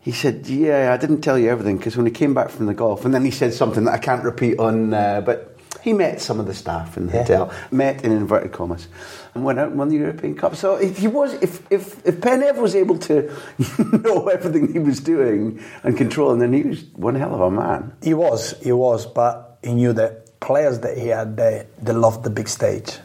[0.00, 2.74] He said, yeah, I didn't tell you everything because when he came back from the
[2.74, 6.22] golf, and then he said something that I can't repeat on, uh, but he met
[6.22, 7.22] some of the staff in the yeah.
[7.22, 8.88] hotel, met in inverted commas,
[9.34, 10.56] and went out and won the European Cup.
[10.56, 13.30] So if he was, if, if, if Penev was able to
[14.02, 17.92] know everything he was doing and controlling, then he was one hell of a man.
[18.02, 22.24] He was, he was, but he knew that players that he had, they, they loved
[22.24, 22.98] the big stage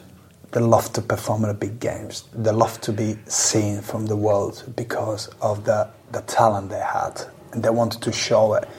[0.53, 2.25] they love to perform in the big games.
[2.31, 7.21] They love to be seen from the world because of the, the talent they had.
[7.51, 8.69] And they wanted to show it.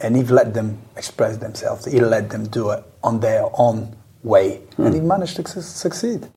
[0.00, 1.86] And he let them express themselves.
[1.86, 4.60] He let them do it on their own way.
[4.76, 4.86] Mm.
[4.86, 6.28] And he managed to su- succeed.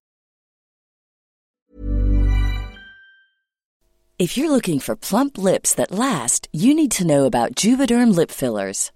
[4.17, 8.31] If you're looking for plump lips that last, you need to know about Juvederm lip
[8.31, 8.93] fillers.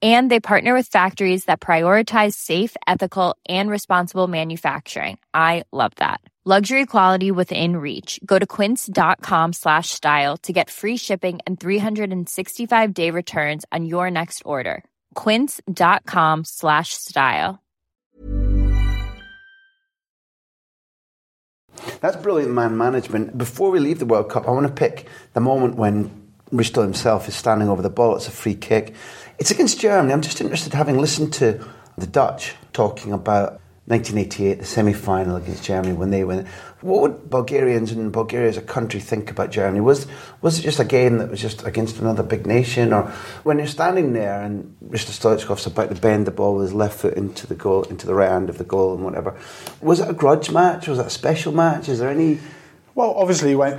[0.00, 5.18] And they partner with factories that prioritize safe, ethical, and responsible manufacturing.
[5.34, 6.20] I love that.
[6.44, 8.18] Luxury quality within reach.
[8.24, 14.10] Go to quince.com slash style to get free shipping and 365 day returns on your
[14.10, 14.82] next order.
[15.12, 17.60] Quince.com slash style.
[22.00, 23.36] That's brilliant man management.
[23.36, 26.17] Before we leave the World Cup, I want to pick the moment when
[26.52, 28.16] Hristo himself is standing over the ball.
[28.16, 28.94] It's a free kick.
[29.38, 30.12] It's against Germany.
[30.12, 31.64] I'm just interested, having listened to
[31.96, 36.46] the Dutch talking about 1988, the semi final against Germany when they win.
[36.82, 39.80] What would Bulgarians and Bulgaria as a country think about Germany?
[39.80, 40.06] Was
[40.42, 42.92] was it just a game that was just against another big nation?
[42.92, 43.04] Or
[43.44, 45.10] when you're standing there and Mr.
[45.10, 48.14] Stoichkov's about to bend the ball with his left foot into the goal, into the
[48.14, 49.34] right hand of the goal and whatever,
[49.80, 50.86] was it a grudge match?
[50.86, 51.88] Was it a special match?
[51.88, 52.40] Is there any.
[52.94, 53.78] Well, obviously, when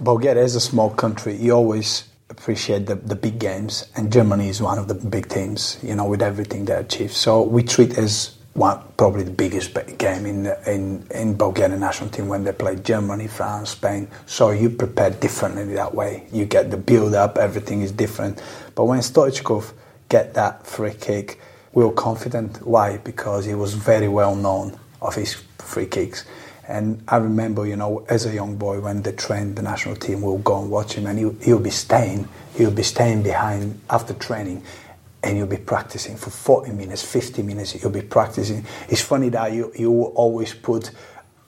[0.00, 4.60] Bulgaria is a small country, you always appreciate the, the big games, and Germany is
[4.60, 7.12] one of the big teams, you know, with everything they achieve.
[7.12, 12.28] So we treat as one probably the biggest game in in in Bulgarian national team
[12.28, 14.08] when they play Germany, France, Spain.
[14.26, 16.26] So you prepare differently that way.
[16.32, 18.42] You get the build up, everything is different.
[18.74, 19.72] But when Stoichkov
[20.08, 21.40] get that free kick,
[21.72, 22.66] we were confident.
[22.66, 22.96] Why?
[22.98, 26.24] Because he was very well known of his free kicks.
[26.68, 30.20] And I remember, you know, as a young boy, when they trained the national team,
[30.20, 34.12] we'll go and watch him, and he'll, he'll be staying, he'll be staying behind after
[34.12, 34.62] training,
[35.22, 38.66] and you'll be practicing for 40 minutes, 50 minutes, you'll be practicing.
[38.90, 40.90] It's funny that you, you always put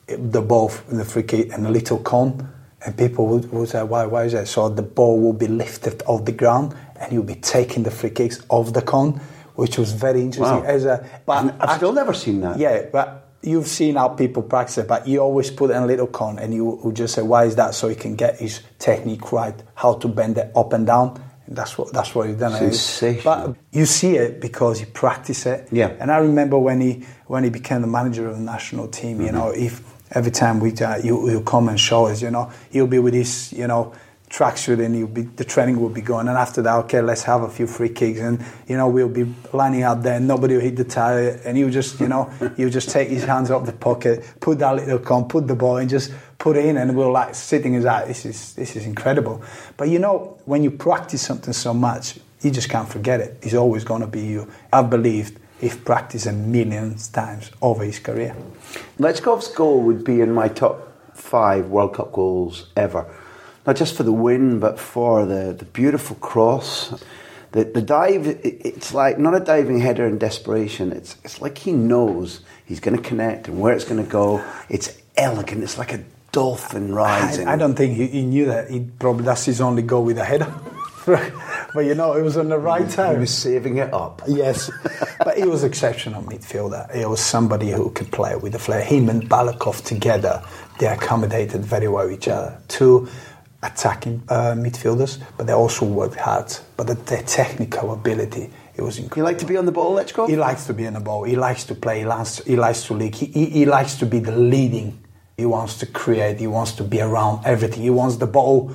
[0.07, 2.49] the ball in the free kick in a little cone,
[2.83, 4.47] and people would, would say, why, why is that?
[4.47, 8.09] So the ball will be lifted off the ground, and you'll be taking the free
[8.09, 9.21] kicks off the cone,
[9.53, 10.61] which was very interesting.
[10.61, 10.63] Wow.
[10.63, 12.57] As a, but I've still never seen that.
[12.57, 16.07] Yeah, but you've seen how people practice it, but you always put in a little
[16.07, 17.73] cone, and you would just say, why is that?
[17.75, 21.21] So he can get his technique right, how to bend it up and down.
[21.47, 22.53] That's what that's what he's done.
[22.53, 23.23] Sensational.
[23.47, 25.67] But you see it because he practice it.
[25.71, 25.87] Yeah.
[25.99, 29.19] And I remember when he when he became the manager of the national team.
[29.19, 29.35] You Mm-hmm.
[29.35, 32.87] know, if every time we uh, you you come and show us, you know, he'll
[32.87, 33.91] be with his you know
[34.31, 36.27] tracksuit and be the training will be gone.
[36.29, 39.31] And after that, okay, let's have a few free kicks, and you know we'll be
[39.53, 40.15] lining up there.
[40.15, 42.25] and Nobody will hit the tire, and he'll just you know
[42.57, 45.77] he'll just take his hands out the pocket, put that little con, put the ball,
[45.77, 48.07] and just put in, and we're like sitting as that.
[48.07, 49.43] This is this is incredible.
[49.77, 53.37] But you know when you practice something so much, you just can't forget it.
[53.41, 54.47] It's always going to be you.
[54.71, 58.35] I've believed if practiced a million times over his career.
[58.97, 63.05] Lechkov's goal would be in my top five World Cup goals ever.
[63.65, 67.03] Not just for the win, but for the, the beautiful cross.
[67.51, 70.91] The, the dive, it's like not a diving header in desperation.
[70.91, 74.43] It's, it's like he knows he's going to connect and where it's going to go.
[74.69, 75.63] It's elegant.
[75.63, 77.47] It's like a dolphin rising.
[77.47, 78.69] I, I don't think he, he knew that.
[78.69, 80.51] He probably that's his only goal with a header.
[81.73, 83.15] but you know, it was on the right time.
[83.15, 84.21] He was saving it up.
[84.27, 84.69] Yes,
[85.19, 86.95] but he was exceptional midfielder.
[86.95, 88.83] He was somebody who could play with the flair.
[88.83, 90.43] Him and Balakov together,
[90.79, 92.57] they accommodated very well each other.
[92.67, 93.09] Two
[93.63, 96.53] attacking uh, midfielders, but they also worked hard.
[96.77, 99.17] But the, their technical ability, it was incredible.
[99.17, 100.29] You like to be on the ball, Lechkov?
[100.29, 101.23] He likes to be in the ball.
[101.23, 101.99] He likes to play.
[101.99, 103.15] He likes, he likes to lead.
[103.15, 104.99] He, he, he likes to be the leading.
[105.37, 106.39] He wants to create.
[106.39, 107.81] He wants to be around everything.
[107.81, 108.71] He wants the ball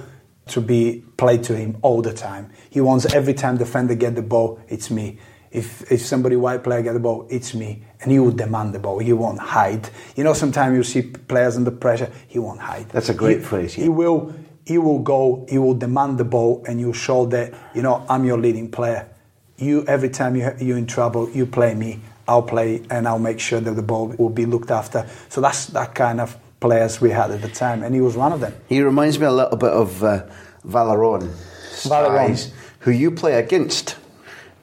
[0.49, 2.51] to be played to him all the time.
[2.71, 5.19] He wants every time the defender get the ball, it's me.
[5.51, 8.79] If if somebody white player get the ball, it's me, and he will demand the
[8.79, 8.99] ball.
[8.99, 9.89] He won't hide.
[10.15, 12.13] You know, sometimes you see players under pressure.
[12.29, 12.89] He won't hide.
[12.91, 13.85] That's a great he, phrase, yeah.
[13.85, 14.35] He will.
[14.67, 15.47] He will go.
[15.49, 19.09] He will demand the ball, and you show that you know I'm your leading player.
[19.57, 22.01] You every time you you're in trouble, you play me.
[22.29, 25.09] I'll play, and I'll make sure that the ball will be looked after.
[25.29, 28.33] So that's that kind of players we had at the time, and he was one
[28.33, 28.55] of them.
[28.69, 30.27] He reminds me a little bit of uh,
[30.67, 31.31] Valeron,
[31.85, 32.51] Valeron.
[32.81, 33.97] Who you play against.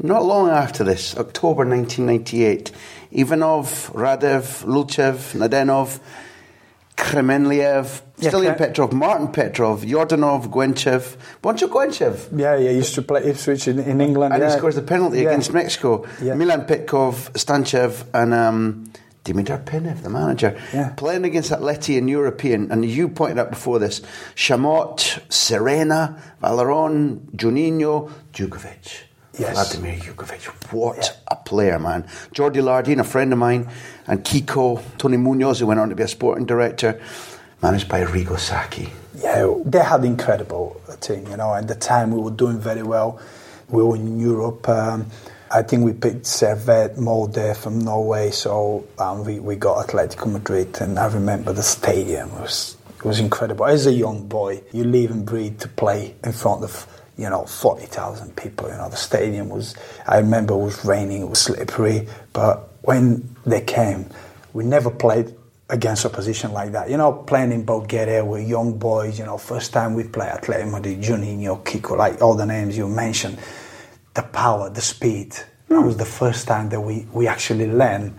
[0.01, 2.71] Not long after this, October 1998,
[3.11, 5.99] Ivanov, Radev, Lulchev, Nadenov,
[6.95, 12.29] Kremenliev, Yeah, Petrov, Martin Petrov, Yordanov, Genchev, Boncho Gwenchev.
[12.37, 12.69] Yeah, yeah.
[12.69, 14.33] He used to play Ipswich in, in England.
[14.33, 14.51] And yeah.
[14.51, 15.29] he scores the penalty Yeah.
[15.29, 16.05] against Mexico.
[16.21, 18.91] Milan Petkov, Stanchev, and um,
[19.25, 20.59] Dimitar Penev, the manager,
[20.97, 22.71] playing against Atleti in European.
[22.71, 24.01] And you pointed out before this
[24.35, 29.03] Chamot, Serena, Valeron, Juninho, Jugovic.
[29.37, 29.53] Yes.
[29.53, 30.45] Vladimir Jugovic.
[30.71, 32.03] What a player, man.
[32.33, 33.67] Jordi Lardin, a friend of mine,
[34.05, 37.01] and Kiko, Tony Munoz, who went on to be a sporting director,
[37.61, 38.89] managed by Arrigo Sacchi.
[39.15, 41.27] Yeah, they had incredible team.
[41.27, 43.19] You know, at the time we were doing very well.
[43.69, 44.69] We were in Europe.
[44.69, 45.07] Um,
[45.49, 50.77] I think we picked Servet Molde from Norway, so um, we, we got Atletico Madrid,
[50.81, 53.65] and I remember the stadium was it was incredible.
[53.65, 57.45] As a young boy, you live and breathe to play in front of you know
[57.45, 58.69] forty thousand people.
[58.69, 59.75] You know, the stadium was.
[60.07, 64.05] I remember it was raining, it was slippery, but when they came,
[64.53, 65.33] we never played
[65.69, 66.89] against opposition like that.
[66.89, 70.71] You know, playing in Bulgaria with young boys, you know, first time we play Atletico
[70.71, 73.39] Madrid, Juninho, Kiko, like all the names you mentioned,
[74.13, 75.31] the power, the speed.
[75.69, 75.85] That hmm.
[75.85, 78.13] was the first time that we, we actually learned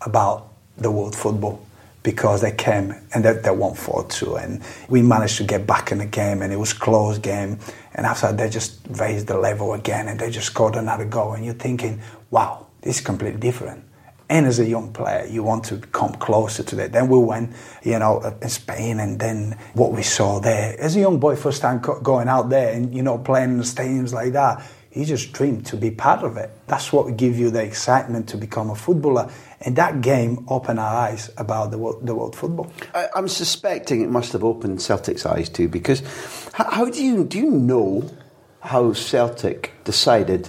[0.00, 1.64] about the world football
[2.02, 5.98] because they came and they, they won 4-2 and we managed to get back in
[5.98, 7.58] the game and it was close game
[7.94, 11.32] and after that they just raised the level again and they just scored another goal
[11.34, 13.84] and you're thinking, wow, this is completely different.
[14.28, 16.92] And as a young player, you want to come closer to that.
[16.92, 20.80] Then we went, you know, uh, in Spain, and then what we saw there.
[20.80, 23.64] As a young boy, first time going out there and, you know, playing in the
[23.64, 26.50] stadiums like that, you just dream to be part of it.
[26.68, 29.30] That's what would give you the excitement to become a footballer.
[29.60, 32.72] And that game opened our eyes about the world, the world football.
[32.94, 36.02] I, I'm suspecting it must have opened Celtic's eyes too, because
[36.54, 38.08] how, how do you do you know
[38.60, 40.48] how Celtic decided?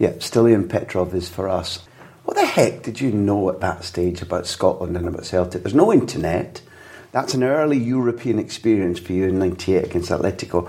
[0.00, 1.86] Yeah, Stiliyan Petrov is for us.
[2.24, 5.62] What the heck did you know at that stage about Scotland and about Celtic?
[5.62, 6.60] There's no internet.
[7.12, 10.68] That's an early European experience for you in '98 against Atletico.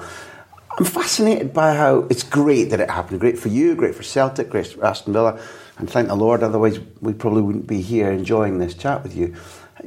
[0.78, 3.20] I'm fascinated by how it's great that it happened.
[3.20, 5.40] Great for you, great for Celtic, great for Aston Villa,
[5.80, 6.44] and thank the Lord.
[6.44, 9.34] Otherwise, we probably wouldn't be here enjoying this chat with you.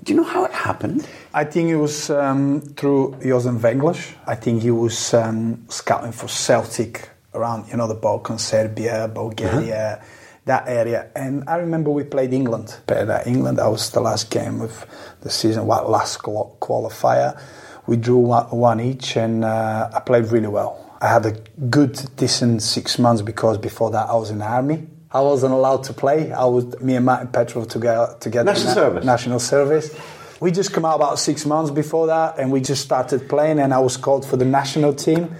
[0.04, 1.08] Do you know how it happened?
[1.32, 4.14] I think it was um, through Jozef Venglos.
[4.26, 10.02] I think he was um, scouting for Celtic around, you know, the Balkans, Serbia, Bulgaria,
[10.44, 11.10] that area.
[11.16, 12.76] And I remember we played England.
[12.86, 13.58] Played at England.
[13.58, 14.86] That was the last game of
[15.22, 17.40] the season, what last qual- qualifier.
[17.86, 20.84] We drew one, one each, and uh, I played really well.
[21.00, 21.32] I had a
[21.70, 24.86] good, decent six months because before that I was in the army.
[25.10, 26.32] I wasn't allowed to play.
[26.32, 28.14] I was me and Martin Petrov together.
[28.20, 29.04] together National service?
[29.04, 29.98] national service.
[30.40, 33.74] We just come out about six months before that, and we just started playing, and
[33.74, 35.34] I was called for the national team.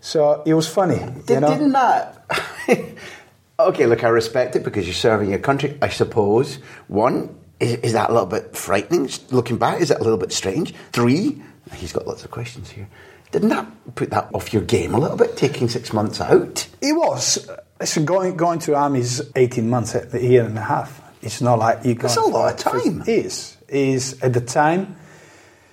[0.00, 1.48] So it was funny, Did, you know.
[1.48, 2.24] Didn't that?
[3.58, 5.76] okay, look, I respect it because you're serving your country.
[5.82, 6.56] I suppose
[6.86, 9.08] one is, is that a little bit frightening?
[9.30, 10.74] Looking back, is that a little bit strange?
[10.92, 11.42] Three,
[11.74, 12.88] he's got lots of questions here.
[13.32, 15.36] Didn't that put that off your game a little bit?
[15.36, 16.68] Taking six months out.
[16.80, 17.50] It was.
[17.78, 21.02] Listen, going going to army is eighteen months, a year and a half.
[21.20, 21.94] It's not like you.
[21.94, 23.02] That's a lot of time.
[23.02, 23.56] It is.
[23.68, 24.96] Is at the time,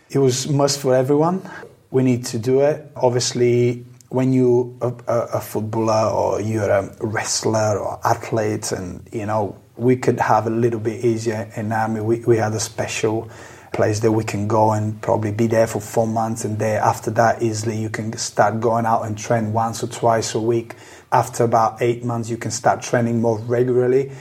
[0.10, 1.50] it was must for everyone.
[1.92, 2.92] We need to do it.
[2.96, 9.26] Obviously, when you a, a, a footballer or you're a wrestler or athlete, and you
[9.26, 12.02] know we could have a little bit easier in army.
[12.02, 13.30] We we had a special
[13.72, 17.12] place that we can go and probably be there for four months, and there after
[17.12, 20.76] that easily you can start going out and train once or twice a week.
[21.14, 24.12] After about eight months, you can start training more regularly.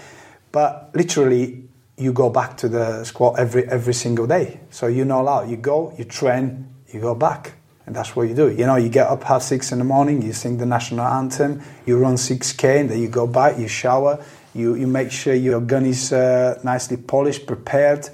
[0.53, 1.65] But literally,
[1.97, 4.61] you go back to the squad every every single day.
[4.71, 5.51] So you're not allowed.
[5.51, 7.55] You go, you train, you go back,
[7.87, 8.51] and that's what you do.
[8.51, 11.63] You know, you get up half six in the morning, you sing the national anthem,
[11.87, 14.23] you run six k, and then you go back, you shower,
[14.55, 18.09] you you make sure your gun is uh, nicely polished, prepared,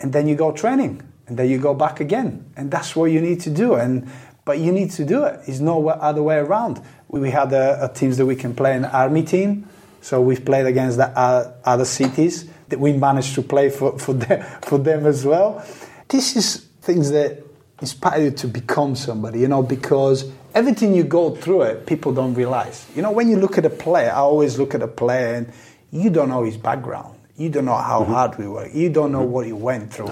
[0.00, 3.20] and then you go training, and then you go back again, and that's what you
[3.20, 3.74] need to do.
[3.74, 4.08] And
[4.44, 5.40] but you need to do it.
[5.46, 6.80] It's no other way around.
[7.08, 9.68] We had a, a teams that we can play an army team.
[10.02, 14.12] So we've played against the uh, other cities that we managed to play for, for,
[14.12, 15.64] them, for them as well.
[16.08, 17.42] This is things that
[17.80, 22.34] inspire you to become somebody, you know, because everything you go through it, people don't
[22.34, 22.86] realize.
[22.94, 25.52] You know, when you look at a player, I always look at a player and
[25.90, 27.18] you don't know his background.
[27.36, 28.12] You don't know how Mm-hmm.
[28.12, 28.70] hard we work.
[28.74, 30.10] You don't know what he went through.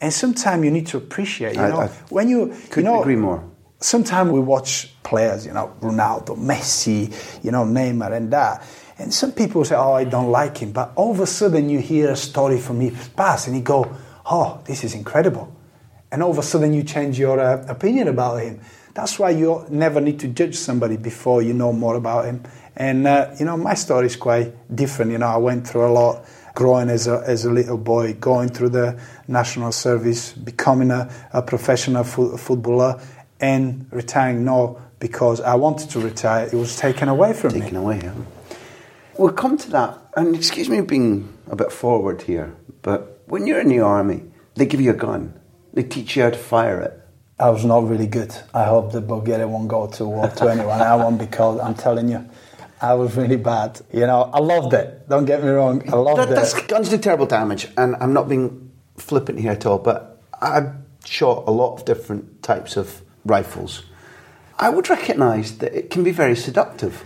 [0.00, 3.00] And sometimes you need to appreciate, you I- know, I when you, you couldn't know,
[3.00, 3.42] agree more.
[3.78, 7.12] Sometimes we watch players, you know, Ronaldo, Messi,
[7.44, 8.66] you know, Neymar and that.
[8.98, 10.72] And some people say, oh, I don't like him.
[10.72, 13.94] But all of a sudden you hear a story from his past and you go,
[14.24, 15.54] oh, this is incredible.
[16.10, 18.60] And all of a sudden you change your uh, opinion about him.
[18.94, 22.44] That's why you never need to judge somebody before you know more about him.
[22.76, 25.12] And, uh, you know, my story is quite different.
[25.12, 26.24] You know, I went through a lot
[26.54, 28.98] growing as a, as a little boy, going through the
[29.28, 32.98] national service, becoming a, a professional fo- footballer,
[33.40, 36.46] and retiring No, because I wanted to retire.
[36.46, 37.78] It was taken away from Taken me.
[37.78, 38.14] away, yeah.
[39.18, 39.98] We'll come to that.
[40.16, 44.22] And excuse me being a bit forward here, but when you're in the army,
[44.54, 45.38] they give you a gun.
[45.74, 46.98] They teach you how to fire it.
[47.38, 48.34] I was not really good.
[48.54, 50.80] I hope that Bulgaria won't go to war to anyone.
[50.80, 52.26] I won't because I'm telling you,
[52.80, 53.78] I was really bad.
[53.92, 55.06] You know, I loved it.
[55.08, 55.82] Don't get me wrong.
[55.92, 56.66] I loved That, that's, it.
[56.68, 60.72] guns do terrible damage, and I'm not being flippant here at all, but I've
[61.04, 63.84] shot a lot of different types of rifles.
[64.58, 67.04] I would recognise that it can be very seductive.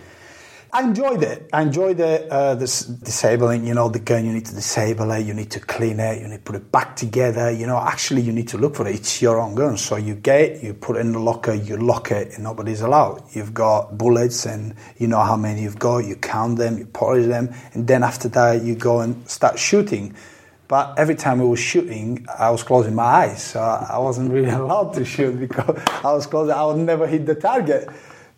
[0.72, 1.48] I enjoyed it.
[1.52, 5.34] I enjoyed the, uh, disabling, you know, the gun, you need to disable it, you
[5.34, 7.50] need to clean it, you need to put it back together.
[7.50, 8.94] You know, actually, you need to look for it.
[8.94, 9.76] It's your own gun.
[9.76, 12.82] So you get it, you put it in the locker, you lock it, and nobody's
[12.82, 13.24] allowed.
[13.32, 17.26] You've got bullets, and you know how many you've got, you count them, you polish
[17.26, 20.14] them, and then after that, you go and start shooting.
[20.70, 24.50] But every time we were shooting, I was closing my eyes, so I wasn't really
[24.62, 26.54] allowed to shoot because I was closing.
[26.54, 27.88] I would never hit the target.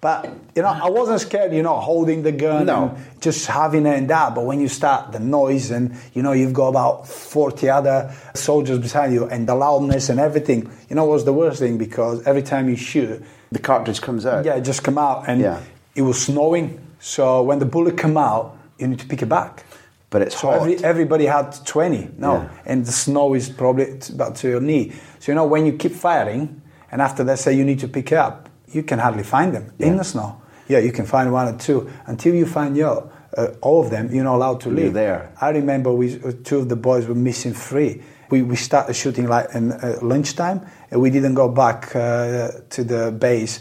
[0.01, 0.19] But
[0.57, 1.53] you know, I wasn't scared.
[1.53, 2.79] You know, holding the gun No.
[2.97, 4.35] and just having it and that.
[4.35, 7.99] But when you start the noise and you know you've got about forty other
[8.35, 12.27] soldiers beside you and the loudness and everything, you know, was the worst thing because
[12.27, 13.23] every time you shoot,
[13.53, 14.45] The cartridge comes out.
[14.47, 15.61] yeah, it just come out and Yeah.
[15.95, 16.81] it was snowing.
[16.99, 19.65] So when the bullet come out, you need to pick it back.
[20.13, 20.61] But it's So hot.
[20.61, 22.49] every, everybody had 20 no Yeah.
[22.67, 24.93] and the snow is probably about to your knee.
[25.19, 26.61] So you know when you keep firing
[26.93, 29.97] and after they say you need to pick up you can hardly find them in
[29.97, 30.37] the snow.
[30.69, 31.89] Yeah you can find one or two.
[32.07, 34.93] Until you find your uh, all of them you're not allowed to You're leave.
[34.93, 35.33] there.
[35.41, 38.03] i remember we uh, two of the boys were missing three.
[38.31, 40.61] We, we started shooting like in uh, lunchtime
[40.91, 43.61] and we didn't go back uh, to the base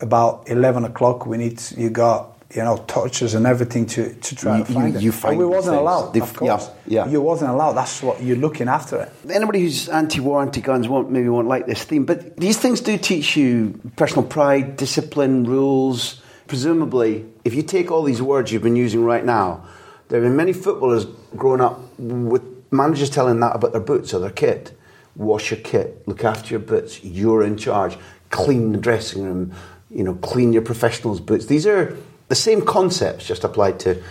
[0.00, 1.26] about 11 o'clock.
[1.26, 4.86] We need you got you know torches and everything to, to try You- to find
[4.88, 5.02] you- them.
[5.02, 5.80] you find we wasn't things.
[5.82, 7.10] allowed They've- of course yeah, yeah.
[7.12, 11.28] you wasn't allowed that's what you're looking after it Anybody who's anti-war, anti-guns won't maybe
[11.28, 16.22] won't like this theme, but these things do teach you personal pride, discipline, rules.
[16.46, 19.60] Presumably, if you take all these words you've been using right now,
[20.08, 21.04] there have been many footballers
[21.36, 24.72] growing up with managers telling that about their boots or their kit.
[25.14, 27.04] Wash your kit, look after your boots.
[27.04, 27.98] You're in charge.
[28.30, 29.52] Clean the dressing room.
[29.90, 31.46] You know, clean your professionals' boots.
[31.46, 31.94] These are
[32.28, 34.02] the same concepts, just applied to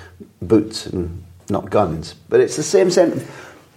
[0.41, 2.15] boots and not guns.
[2.29, 3.23] But it's the same sense.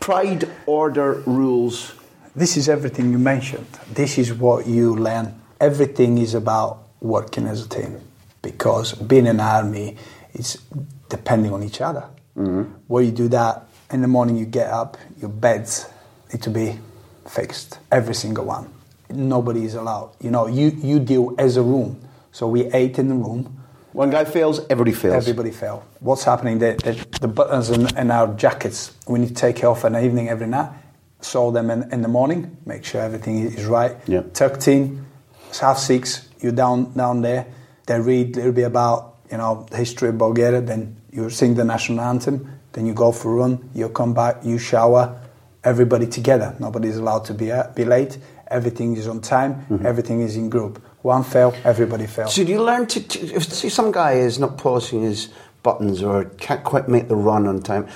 [0.01, 1.95] Pride, order, rules.
[2.34, 3.66] This is everything you mentioned.
[3.93, 5.41] This is what you learn.
[5.61, 8.01] Everything is about working as a team
[8.43, 9.97] because being in an army
[10.32, 10.59] is
[11.09, 12.05] depending on each other.
[12.36, 12.62] Mm-hmm.
[12.86, 15.86] Where you do that in the morning, you get up, your beds
[16.32, 16.78] need to be
[17.28, 18.72] fixed, every single one.
[19.11, 20.12] Nobody is allowed.
[20.20, 22.01] You know, you, you deal as a room.
[22.32, 23.59] So we ate in the room.
[23.93, 25.14] One guy fails, everybody fails.
[25.16, 25.84] Everybody fell.
[25.99, 26.61] What's happening?
[26.61, 30.05] The, the, the buttons in, in our jackets, we need to take off in the
[30.05, 30.70] evening every night.
[31.20, 33.97] Sew them in, in the morning, make sure everything is right.
[34.07, 34.22] Yeah.
[34.32, 35.05] Tucked in,
[35.49, 37.47] it's half six, you're down, down there.
[37.86, 41.57] They read a little bit about, you know, the history of Bulgaria, then you sing
[41.57, 45.20] the national anthem, then you go for a run, you come back, you shower,
[45.64, 46.55] everybody together.
[46.61, 48.18] Nobody's allowed to be, uh, be late.
[48.49, 50.82] Everything is on time, everything is in group.
[51.03, 52.28] One fell, everybody fell.
[52.28, 55.28] So you learn to, to if say some guy is not polishing his
[55.62, 57.88] buttons or can't quite make the run on time,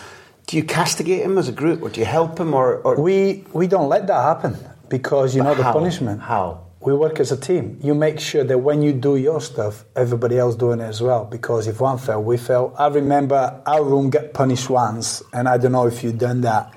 [0.46, 3.44] do you castigate him as a group or do you help him or, or We
[3.52, 4.56] we don't let that happen
[4.88, 5.72] because you But know the how?
[5.72, 6.20] punishment.
[6.22, 6.60] How?
[6.80, 7.78] We work as a team.
[7.82, 11.24] You make sure that when you do your stuff, everybody else doing it as well.
[11.24, 12.74] Because if one fell, we fell.
[12.78, 16.74] I remember our room got punished once, and I don't know if you've done that.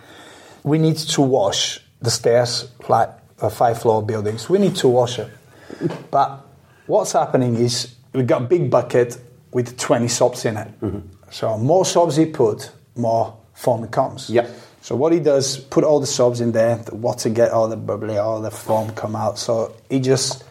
[0.64, 3.10] We need to wash the stairs, like
[3.42, 4.50] uh, five floor buildings.
[4.50, 5.30] We need to wash it.
[6.12, 6.46] But
[6.86, 9.18] what's happening is we've got a big bucket
[9.52, 10.82] with 20 sobs in it.
[10.82, 11.00] Mm-hmm.
[11.30, 14.30] So more sobs you put, more foam it comes.
[14.30, 14.48] Yeah.
[14.82, 17.76] So what he does, put all the sobs in there, the water get all the
[17.76, 19.38] bubbly, all the foam come out.
[19.38, 20.46] So he just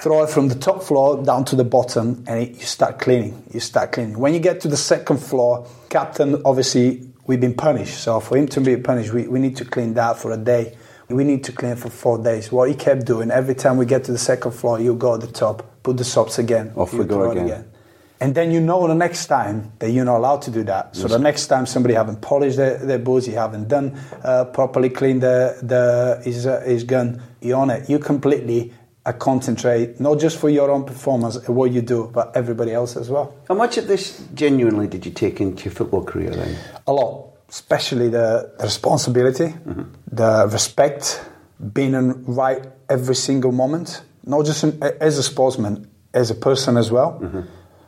[0.00, 3.42] throw it from the top floor down to the bottom, and it, you start cleaning.
[3.52, 4.18] You start cleaning.
[4.18, 7.98] When you get to the second floor, captain obviously we've been punished.
[7.98, 10.76] So for him to be punished, we, we need to clean that for a day.
[11.08, 12.50] We need to clean for four days.
[12.50, 15.20] What he kept doing every time we get to the second floor, you go at
[15.20, 16.72] the top, put the soaps again.
[16.76, 17.70] Off we go it again.
[18.18, 20.96] And then you know the next time that you're not allowed to do that.
[20.96, 24.88] So the next time somebody haven't polished their, their boots, you haven't done uh, properly
[24.88, 27.90] cleaned the, the his, uh, his gun, you're on it.
[27.90, 28.72] You completely
[29.04, 32.96] uh, concentrate, not just for your own performance and what you do, but everybody else
[32.96, 33.34] as well.
[33.48, 36.56] How much of this genuinely did you take into your football career then?
[36.86, 39.82] A lot, especially the, the responsibility, mm-hmm.
[40.10, 41.24] the respect,
[41.72, 46.76] being in right every single moment, not just in, as a sportsman, as a person
[46.76, 47.20] as well.
[47.22, 47.40] Mm-hmm.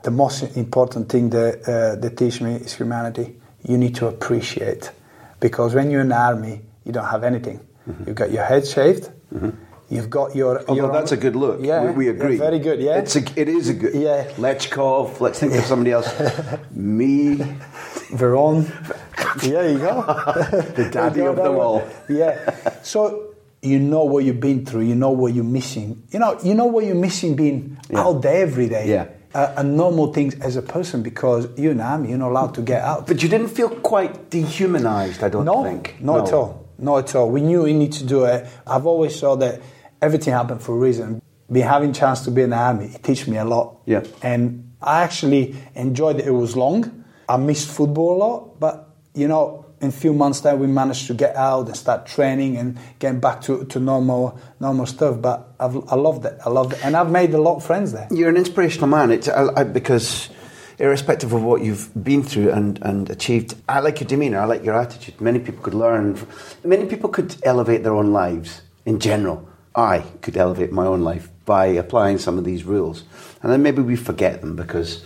[0.02, 3.36] The most important thing that uh, they teach me is humanity.
[3.66, 4.90] You need to appreciate,
[5.40, 7.60] because when you're in the army, you don't have anything.
[7.88, 8.04] Mm-hmm.
[8.06, 9.10] You've got your head shaved.
[9.90, 10.60] You've got your.
[10.60, 11.60] Although your that's a good look.
[11.62, 12.36] Yeah, we, we yeah, agree.
[12.36, 12.80] very good.
[12.80, 13.94] Yeah, it's a, it is a good.
[13.94, 14.28] Yeah.
[14.36, 15.20] Lechkov.
[15.20, 16.08] Let's think of somebody else.
[16.72, 17.36] Me,
[18.10, 18.64] Veron.
[19.46, 20.02] yeah, you go.
[20.76, 21.86] the daddy of them all.
[22.08, 22.54] Yeah.
[22.82, 24.82] So you know what you've been through.
[24.82, 26.02] You know what you're missing.
[26.10, 28.00] You know, you know what you're missing being Yeah.
[28.00, 28.88] out there every day.
[28.88, 29.08] Yeah.
[29.34, 32.54] Uh, and normal things as a person because you're in the army, you're not allowed
[32.54, 33.06] to get out.
[33.06, 35.22] But you didn't feel quite dehumanized.
[35.22, 35.96] I don't no, think.
[36.00, 36.66] not at all.
[36.78, 37.28] Not at all.
[37.30, 38.46] We knew we need to do it.
[38.66, 39.60] I've always thought that
[40.00, 41.20] everything happened for a reason.
[41.52, 43.76] Be having chance to be in the army, it teach me a lot.
[43.84, 44.04] Yeah.
[44.22, 46.26] And I actually enjoyed it.
[46.26, 47.04] It was long.
[47.28, 51.06] I missed football a lot, but you know, in a few months time we managed
[51.06, 55.20] to get out and start training and getting back to, to normal normal stuff.
[55.20, 56.38] But I've, I loved it.
[56.44, 58.08] I loved it, and I've made a lot of friends there.
[58.10, 59.10] You're an inspirational man.
[59.10, 60.30] It's I, I, because,
[60.78, 64.38] irrespective of what you've been through and, and achieved, I like your demeanour.
[64.38, 65.20] I like your attitude.
[65.20, 66.18] Many people could learn.
[66.64, 69.48] Many people could elevate their own lives in general.
[69.74, 73.04] I could elevate my own life by applying some of these rules,
[73.42, 75.04] and then maybe we forget them because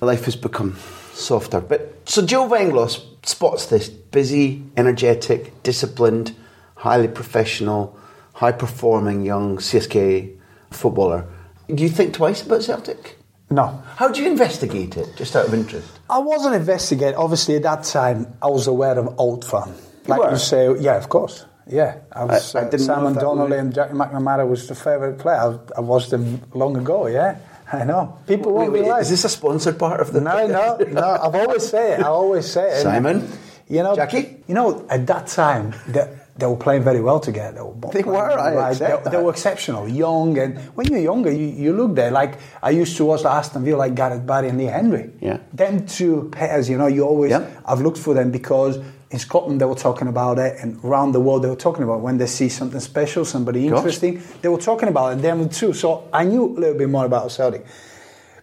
[0.00, 0.76] life has become
[1.16, 1.60] softer.
[1.60, 6.34] But so Joe Venglos spots this busy, energetic, disciplined,
[6.76, 7.96] highly professional,
[8.34, 10.36] high performing young CSK
[10.70, 11.26] footballer.
[11.74, 13.16] Do you think twice about Celtic?
[13.48, 15.88] No, How do you investigate it, just out of interest?
[16.10, 17.14] I wasn't investigating.
[17.14, 19.72] Obviously, at that time, I was aware of Old Firm.
[20.08, 20.30] Like were?
[20.32, 21.44] you say, yeah, of course.
[21.68, 22.54] Yeah, I was.
[22.54, 25.36] I- I uh, Simon Donnelly and Jackie McNamara was the favourite player.
[25.36, 27.06] I, I watched them long ago.
[27.06, 27.38] Yeah,
[27.72, 28.18] I know.
[28.26, 29.06] People won't Wait, wait, realise.
[29.06, 30.20] is this a sponsored part of the?
[30.20, 31.18] No, no, no.
[31.22, 32.00] I've always say it.
[32.00, 32.82] I always say it.
[32.82, 33.28] Simon?
[33.68, 34.36] you know, Jackie?
[34.46, 37.56] You know, at that time, they, they were playing very well together.
[37.56, 41.32] They were, They were, I accept they, they were exceptional, young, and when you're younger,
[41.32, 42.12] you, you look there.
[42.12, 45.10] Like I used to watch Aston Villa, like Gareth Barry and Lee Hendrie.
[45.20, 45.38] Yeah.
[45.52, 47.30] Them two pairs, you know, you always.
[47.30, 47.50] Yeah.
[47.64, 48.78] I've looked for them because.
[49.10, 51.98] In Scotland, they were talking about it, and around the world, they were talking about
[51.98, 52.02] it.
[52.02, 55.12] when they see something special, somebody interesting, they were talking about it.
[55.12, 55.72] And them too.
[55.72, 57.64] So I knew a little bit more about Celtic.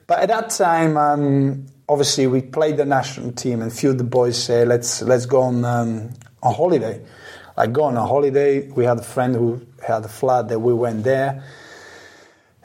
[0.07, 4.03] But at that time, um, obviously, we played the national team, and few of the
[4.05, 6.11] boys say, "Let's let's go on um,
[6.41, 7.01] on holiday."
[7.57, 8.68] Like go on a holiday.
[8.70, 11.43] We had a friend who had a flat that we went there,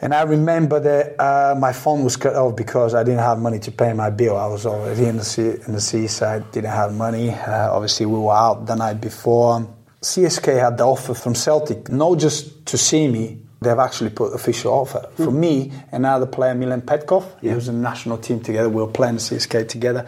[0.01, 3.59] and I remember that uh, my phone was cut off because I didn't have money
[3.61, 4.37] to pay my bill.
[4.37, 7.31] I was already in the sea, in the seaside, didn't have money.
[7.31, 9.69] Uh, obviously, we were out the night before.
[10.01, 13.41] CSK had the offer from Celtic, not just to see me.
[13.61, 17.41] They've actually put official offer for me and another player, Milan Petkov.
[17.41, 18.69] He was in the national team together.
[18.69, 20.07] We were playing CSK together.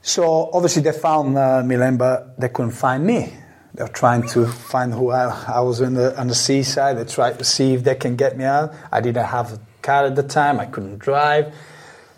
[0.00, 3.34] So obviously they found uh, Milan, but they couldn't find me.
[3.78, 6.98] They were trying to find who I, I was in the, on the seaside.
[6.98, 8.74] They tried to see if they can get me out.
[8.90, 10.58] I didn't have a car at the time.
[10.58, 11.54] I couldn't drive.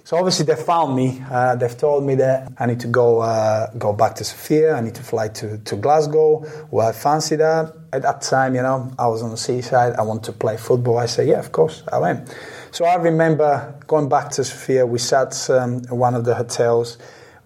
[0.04, 1.22] So obviously they found me.
[1.30, 4.72] Uh, they've told me that I need to go uh, go back to Sofia.
[4.74, 6.46] I need to fly to, to Glasgow.
[6.70, 7.74] Well, I fancy that.
[7.92, 9.96] At that time, you know, I was on the seaside.
[9.96, 10.96] I want to play football.
[10.96, 12.34] I said, yeah, of course, I went.
[12.70, 14.86] So I remember going back to Sofia.
[14.86, 16.96] We sat um, in one of the hotels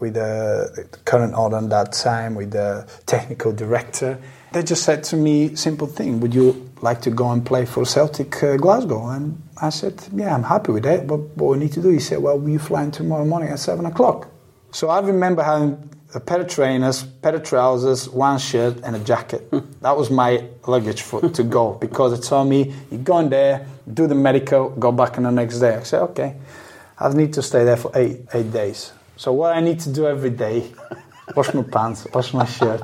[0.00, 4.18] with the current owner at that time, with the technical director.
[4.52, 7.84] They just said to me, simple thing, would you like to go and play for
[7.84, 9.08] Celtic uh, Glasgow?
[9.08, 11.88] And I said, yeah, I'm happy with that, but what we need to do?
[11.88, 14.28] He said, well, we're flying tomorrow morning at 7 o'clock.
[14.70, 19.00] So I remember having a pair of trainers, pair of trousers, one shirt, and a
[19.00, 19.50] jacket.
[19.80, 23.66] that was my luggage for, to go because they told me, you go in there,
[23.92, 25.74] do the medical, go back on the next day.
[25.74, 26.36] I said, okay.
[26.98, 28.92] I need to stay there for eight, eight days.
[29.16, 30.72] So what I need to do every day,
[31.36, 32.80] wash my pants, wash my shirt,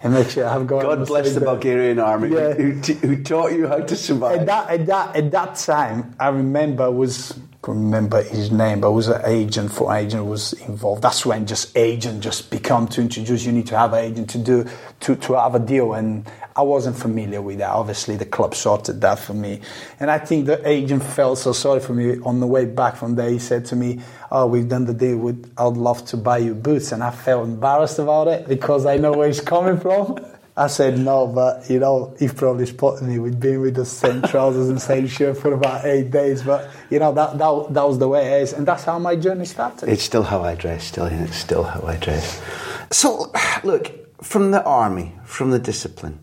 [0.00, 0.82] and make sure I have got.
[0.82, 2.54] God bless the Bulgarian army Yeah.
[2.54, 4.40] who, t- who taught you how to survive.
[4.40, 8.92] At that, at that, at that time, I remember was can't remember his name, but
[8.92, 11.02] was an agent for agent was involved.
[11.02, 13.44] That's when just agent just become to introduce.
[13.44, 14.64] You need to have an agent to do
[15.00, 16.24] to, to have a deal, and
[16.58, 17.70] I wasn't familiar with that.
[17.70, 19.60] Obviously, the club sorted that for me,
[20.00, 23.14] and I think the agent felt so sorry for me on the way back from
[23.14, 23.30] there.
[23.30, 24.00] He said to me,
[24.32, 25.18] "Oh, we've done the deal.
[25.18, 28.96] With I'd love to buy you boots," and I felt embarrassed about it because I
[28.96, 30.18] know where he's coming from.
[30.56, 33.20] I said no, but you know, he probably spotted me.
[33.20, 36.98] We'd been with the same trousers and same shirt for about eight days, but you
[36.98, 39.88] know that that, that was the way it is, and that's how my journey started.
[39.88, 40.82] It's still how I dress.
[40.82, 42.42] Still, it's still how I dress.
[42.90, 43.30] So,
[43.62, 43.92] look
[44.24, 46.18] from the army, from the discipline,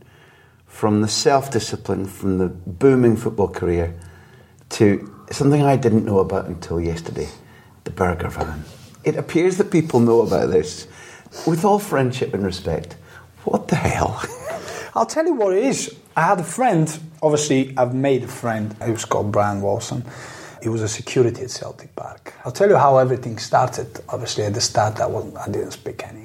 [0.76, 3.96] from the self-discipline, from the booming football career,
[4.68, 7.30] to something I didn't know about until yesterday:
[7.86, 8.66] the burger van.
[9.06, 10.88] It appears that people know about this.
[11.48, 12.98] With all friendship and respect,
[13.46, 14.22] what the hell?
[14.96, 15.96] I'll tell you what it is.
[16.14, 16.88] I had a friend,
[17.22, 18.76] obviously, I've made a friend.
[18.84, 20.04] He was called Brian Wilson.
[20.62, 22.34] He was a security at Celtic Park.
[22.44, 24.02] I'll tell you how everything started.
[24.10, 26.25] Obviously, at the start, I, wasn't, I didn't speak any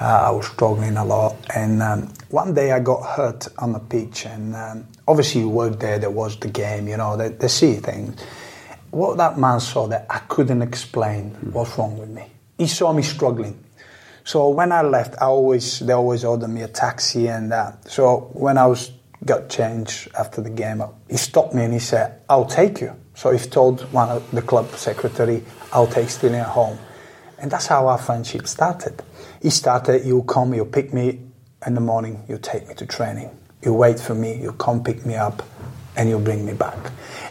[0.00, 1.36] I was struggling a lot.
[1.54, 4.26] And um, one day I got hurt on the pitch.
[4.26, 7.74] And um, obviously, you work there, there was the game, you know, they, they see
[7.74, 8.20] things.
[8.90, 12.26] What that man saw that I couldn't explain what's wrong with me.
[12.58, 13.58] He saw me struggling.
[14.24, 17.90] So when I left, I always they always ordered me a taxi, and that.
[17.90, 18.92] so when I was
[19.24, 23.30] got changed after the game, he stopped me and he said, "I'll take you." So
[23.30, 26.78] he told one of the club secretary, "I'll take Stilling home,"
[27.38, 29.02] and that's how our friendship started.
[29.42, 31.20] He started, "You come, you pick me
[31.66, 33.30] in the morning, you take me to training,
[33.60, 35.42] you wait for me, you come pick me up,
[35.96, 36.78] and you bring me back."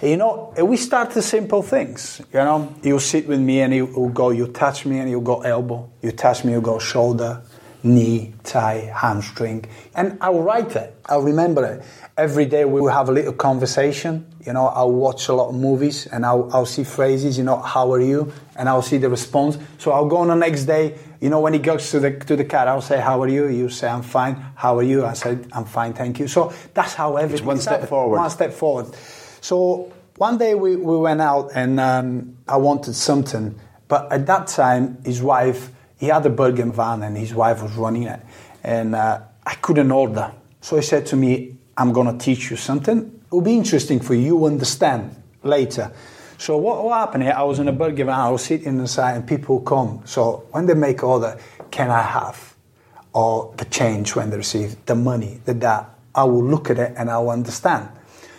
[0.01, 2.22] You know, we start the simple things.
[2.34, 5.41] You know, you sit with me and you go, you touch me and you go
[5.41, 7.41] elbow, you touch me, you go shoulder,
[7.84, 9.65] knee, thigh, hamstring,
[9.95, 10.95] and I'll write it.
[11.05, 11.84] I'll remember it.
[12.17, 14.25] Every day we will have a little conversation.
[14.45, 17.38] You know, I'll watch a lot of movies and I'll, I'll see phrases.
[17.38, 18.32] You know, how are you?
[18.55, 19.57] And I'll see the response.
[19.77, 20.97] So I'll go on the next day.
[21.19, 23.47] You know, when he goes to the to the car, I'll say, "How are you?"
[23.47, 25.05] You say, "I'm fine." How are you?
[25.05, 27.38] I said, "I'm fine, thank you." So that's how everything.
[27.38, 28.17] It's one step forward.
[28.17, 28.88] One step forward.
[29.39, 34.47] So one day we, we went out and um, I wanted something, but at that
[34.47, 35.71] time his wife
[36.02, 38.20] he had a burger van and his wife was running it,
[38.64, 40.34] and uh, I couldn't order.
[40.60, 42.97] So he said to me, "I'm going to teach you something.
[42.97, 45.93] It will be interesting for you to understand later."
[46.39, 47.36] So what, what happened here?
[47.38, 48.20] I was in a burger van.
[48.20, 50.02] I was sitting inside, and people come.
[50.06, 51.38] So when they make order,
[51.70, 52.56] can I have
[53.14, 55.88] or the change when they receive the money, the that?
[56.16, 57.89] I will look at it and I will understand.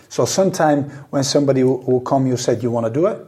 [0.09, 3.25] So sometime when somebody will, will come, you said, you want to do it?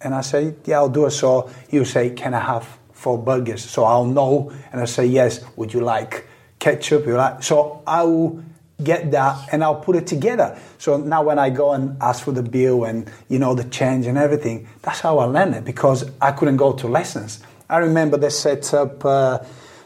[0.00, 1.12] And I say, yeah, I'll do it.
[1.12, 2.66] So you say, can I have
[2.96, 3.62] four burgers?
[3.62, 4.52] So I'll know.
[4.72, 6.26] And I say, yes, would you like
[6.58, 7.06] ketchup?
[7.06, 7.42] You like?
[7.42, 8.42] So I will
[8.82, 10.58] get that and I'll put it together.
[10.78, 14.06] So now when I go and ask for the bill and, you know, the change
[14.06, 17.42] and everything, that's how I learned it because I couldn't go to lessons.
[17.68, 19.38] I remember they set up uh,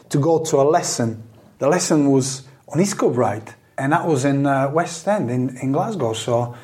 [0.09, 1.23] to go to a lesson.
[1.59, 5.71] The lesson was on East Kilbride and that was in uh, West End in, in
[5.71, 6.13] Glasgow.
[6.13, 6.55] So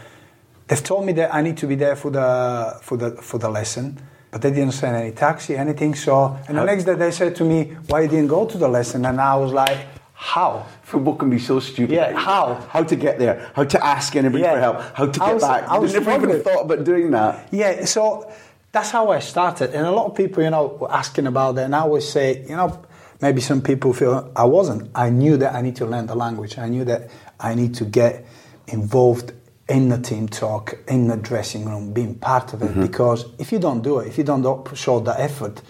[0.68, 3.50] they've told me that I need to be there for the for the for the
[3.50, 4.00] lesson,
[4.32, 5.96] but they didn't send any taxi, anything.
[5.96, 8.68] So and the next day they said to me, "Why you didn't go to the
[8.68, 9.78] lesson?" And I was like,
[10.14, 11.94] "How?" Football can be so stupid.
[11.96, 12.56] Yeah, how?
[12.70, 13.50] How to get there?
[13.54, 14.54] How to ask anybody Yeah.
[14.54, 14.82] for help?
[14.94, 15.68] How to get was- back?
[15.68, 17.48] I was never even thought about doing that.
[17.52, 18.30] Yeah, so
[18.72, 19.74] that's how I started.
[19.74, 21.66] And a lot of people, you know, were asking about that.
[21.66, 22.80] And I always say, you know,
[23.22, 24.90] maybe some people feel I wasn't.
[24.94, 26.58] I knew that I need to learn the language.
[26.58, 27.10] I knew that
[27.40, 28.26] I need to get
[28.68, 29.32] involved
[29.70, 32.70] in the team talk, in the dressing room, being part of it.
[32.72, 32.82] Mm-hmm.
[32.82, 35.62] Because if you don't do it, if you don't show the effort,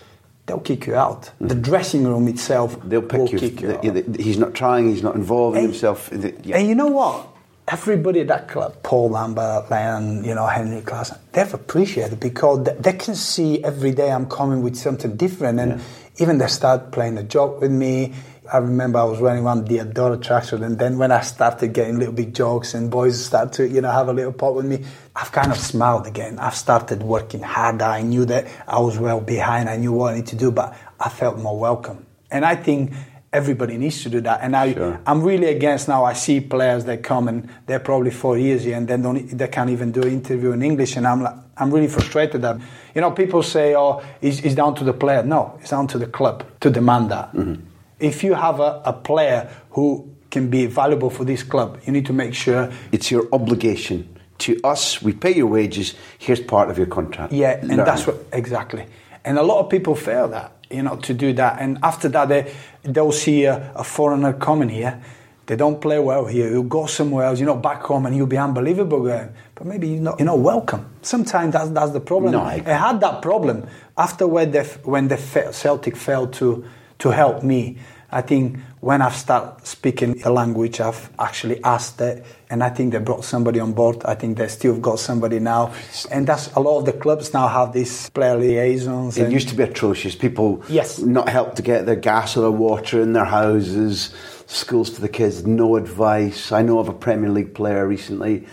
[0.45, 1.31] they'll kick you out.
[1.41, 2.89] The dressing room itself Mm-hmm.
[2.89, 3.39] They'll pick will you.
[3.39, 3.81] kick you out.
[3.81, 4.89] th- th- He's not trying.
[4.89, 6.09] He's not involving And- himself.
[6.11, 6.57] the- yeah.
[6.57, 7.27] And you know what?
[7.69, 12.73] Everybody at that club, Paul Lambert, Len, you know, Henrik Larsson, they've appreciated because they,
[12.79, 15.59] they can see every day I'm coming with something different.
[15.59, 15.81] And
[16.17, 18.13] even they start playing a joke with me.
[18.51, 21.97] I remember I was running around the Adora tracksuit, and then when I started getting
[21.97, 24.85] little big jokes and boys start to, you know, have a little pop with me,
[25.15, 26.39] I've kind of smiled again.
[26.39, 27.85] I've started working harder.
[27.85, 29.69] I knew that I was well behind.
[29.69, 32.05] I knew what I need to do, but I felt more welcome.
[32.31, 32.93] And I think
[33.33, 34.39] everybody needs to do that.
[34.41, 34.99] And I, Sure.
[35.05, 36.05] I'm really against now.
[36.05, 39.47] I see players that come and they're probably four years here and then don't, they
[39.47, 40.95] can't even do an interview in English.
[40.95, 42.59] And I'm like, I'm really frustrated that,
[42.95, 45.23] you know, people say, oh, it's, it's down to the player.
[45.23, 47.33] No, it's down to the club to demand that.
[47.33, 47.63] Mm-hmm.
[47.99, 52.05] If you have a, a player who can be valuable for this club, you need
[52.05, 54.07] to make sure It's your obligation
[54.39, 55.01] to us.
[55.01, 55.95] We pay your wages.
[56.19, 57.33] Here's part of your contract.
[57.33, 57.85] Yeah, and Learn.
[57.85, 58.85] that's what exactly.
[59.25, 61.59] And a lot of people fail that, you know, to do that.
[61.59, 65.01] And after that, they they'll see a, a foreigner coming here.
[65.47, 66.49] They don't play well here.
[66.51, 69.01] You'll go somewhere else, you know, back home, and you'll be unbelievable.
[69.03, 70.85] Going, but maybe you're not, you're not welcome.
[71.01, 72.33] Sometimes that's that's the problem.
[72.33, 73.65] No, I- I had that problem
[73.97, 76.65] after when they when the Celtic failed to
[76.99, 77.77] to help me.
[78.09, 82.93] I think when I've started speaking the language, I've actually asked it, and I think
[82.93, 84.01] they brought somebody on board.
[84.05, 85.73] I think they still have got somebody now,
[86.09, 89.17] and that's a lot of the clubs now have these player liaisons.
[89.17, 90.15] It used to be atrocious.
[90.15, 90.99] People Yes.
[90.99, 94.13] not helped to get their gas or their water in their houses.
[94.47, 96.53] schools for the kids, no advice.
[96.53, 98.47] I know of a Premier League player recently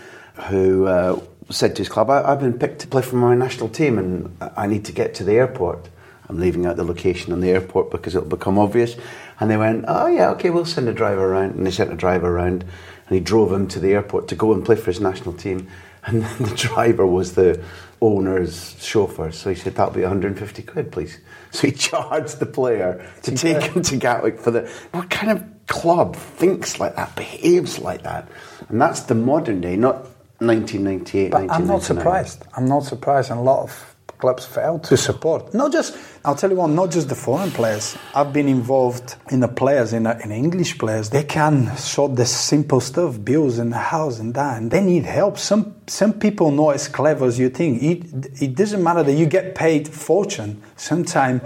[0.49, 1.17] who uh,
[1.49, 4.37] said to his club, I, have been picked to play for my national team and
[4.57, 5.87] I need to get to the airport.
[6.27, 8.95] I'm leaving out the location on the airport because it'll become obvious.
[9.39, 11.55] And they went, Oh, yeah, okay, we'll send a driver around.
[11.55, 12.63] And they sent a driver around
[13.07, 15.67] and he drove him to the airport to go and play for his national team.
[16.07, 17.63] And the driver was the
[17.99, 19.31] owner's chauffeur.
[19.31, 21.19] So he said, That'll be 150 quid, please.
[21.49, 24.69] So he charged the player to take him to Gatwick for the.
[24.91, 28.29] What kind of club thinks like that, behaves like that?
[28.69, 29.95] And that's the modern day, not
[30.39, 31.31] 1998.
[31.31, 32.43] But I'm not surprised.
[32.55, 33.31] I'm not surprised.
[33.31, 35.53] And a lot of clubs fail to support.
[35.53, 37.97] Not just, I'll tell you what, not just the foreign players.
[38.13, 41.09] I've been involved in the players, in, the, in English players.
[41.09, 45.05] They can sort the simple stuff, bills in the house and that, and they need
[45.05, 45.37] help.
[45.37, 47.83] Some some people not as clever as you think.
[47.83, 50.63] It, it doesn't matter that you get paid fortune.
[50.75, 51.41] Sometimes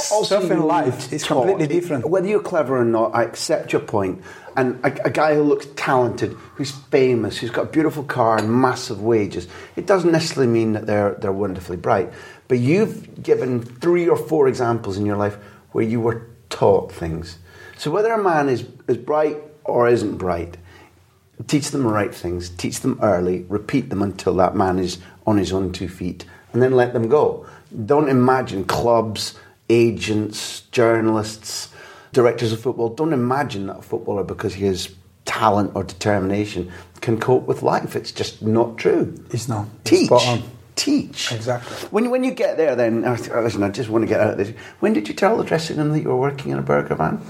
[0.00, 2.08] stuff in life is completely different.
[2.08, 4.22] Whether you're clever or not, I accept your point.
[4.56, 8.52] And a, a, guy who looks talented, who's famous, who's got a beautiful car and
[8.52, 12.12] massive wages, it doesn't necessarily mean that they're, they're wonderfully bright.
[12.48, 15.36] But you've given three or four examples in your life
[15.72, 17.38] where you were taught things.
[17.78, 20.58] So whether a man is, is bright or isn't bright,
[21.46, 25.38] teach them the right things, teach them early, repeat them until that man is on
[25.38, 27.46] his own two feet, and then let them go.
[27.86, 29.38] Don't imagine clubs,
[29.72, 31.72] agents, journalists,
[32.12, 34.94] directors of football don't imagine that a footballer, because he has
[35.24, 36.70] talent or determination,
[37.00, 37.96] can cope with life.
[37.96, 39.14] It's just not true.
[39.30, 39.66] It's not.
[39.84, 40.10] Teach.
[40.10, 40.44] It's
[40.74, 41.32] Teach.
[41.32, 41.88] Exactly.
[41.90, 44.38] When, when you get there, then, uh, listen, I just want to get out of
[44.38, 44.50] this.
[44.80, 47.20] When did you tell the dressing room that you were working in a burger van?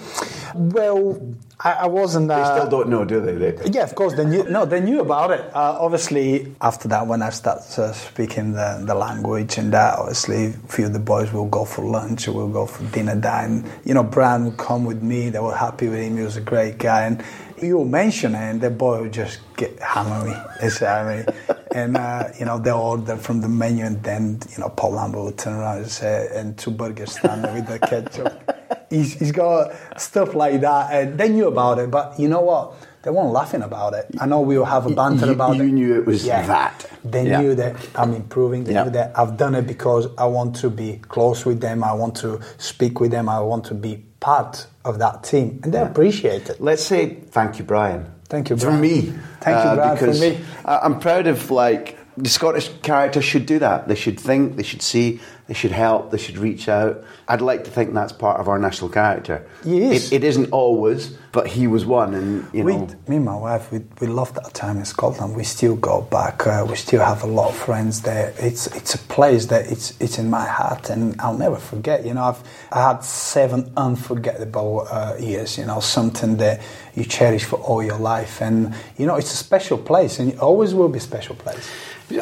[0.54, 1.20] Well,
[1.64, 2.30] I, I wasn't.
[2.30, 3.34] Uh, they still don't know, do they?
[3.52, 3.70] they?
[3.70, 4.14] Yeah, of course.
[4.14, 4.42] They knew.
[4.44, 5.40] No, they knew about it.
[5.54, 10.46] Uh, obviously, after that, when I started uh, speaking the, the language and that, obviously,
[10.46, 13.14] a few of the boys will go for lunch or will go for dinner.
[13.14, 13.68] Dine.
[13.84, 15.30] You know, Brian would come with me.
[15.30, 16.16] They were happy with him.
[16.16, 17.22] He was a great guy, and
[17.62, 20.36] you mention it, and the boy would just get hammer me.
[20.60, 24.92] It's and uh, you know they order from the menu, and then you know Paul
[24.92, 28.58] Lambert would turn around and say, "And two burgers stand with the ketchup."
[28.92, 31.90] he's, he's got stuff like that, and they knew about it.
[31.90, 32.74] But you know what?
[33.02, 34.06] They weren't laughing about it.
[34.20, 35.66] I know we will have a banter you, about you it.
[35.66, 36.46] You knew it was yeah.
[36.46, 36.88] that.
[37.04, 37.40] They yeah.
[37.40, 38.62] knew that I'm improving.
[38.62, 38.84] They yeah.
[38.84, 41.82] knew that I've done it because I want to be close with them.
[41.82, 43.28] I want to speak with them.
[43.28, 46.60] I want to be part of that team, and they appreciate it.
[46.60, 48.06] Let's say thank you, Brian.
[48.28, 48.76] Thank you, Brian.
[48.76, 49.00] For me,
[49.40, 49.94] thank you, uh, Brian.
[49.94, 53.88] because for me, I'm proud of like the Scottish character should do that.
[53.88, 55.20] They should think, they should see,
[55.52, 57.04] they should help, they should reach out.
[57.28, 59.46] I'd like to think that's part of our national character.
[59.64, 60.10] Yes.
[60.10, 62.86] It, it isn't always, but he was one, and you know.
[63.06, 65.36] me and my wife, we, we loved that time in Scotland.
[65.36, 66.46] We still go back.
[66.46, 68.32] Uh, we still have a lot of friends there.
[68.38, 72.06] It's it's a place that it's it's in my heart, and I'll never forget.
[72.06, 72.42] You know, I've
[72.72, 75.58] I had seven unforgettable uh, years.
[75.58, 76.62] You know, something that
[76.94, 80.38] you cherish for all your life, and you know, it's a special place, and it
[80.38, 81.68] always will be a special place.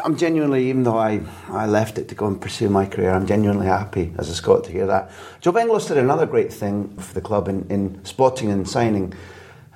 [0.05, 3.27] I'm genuinely, even though I, I left it to go and pursue my career, I'm
[3.27, 5.11] genuinely happy as a Scot to hear that.
[5.43, 9.13] Joe Venglos did another great thing for the club in, in spotting and signing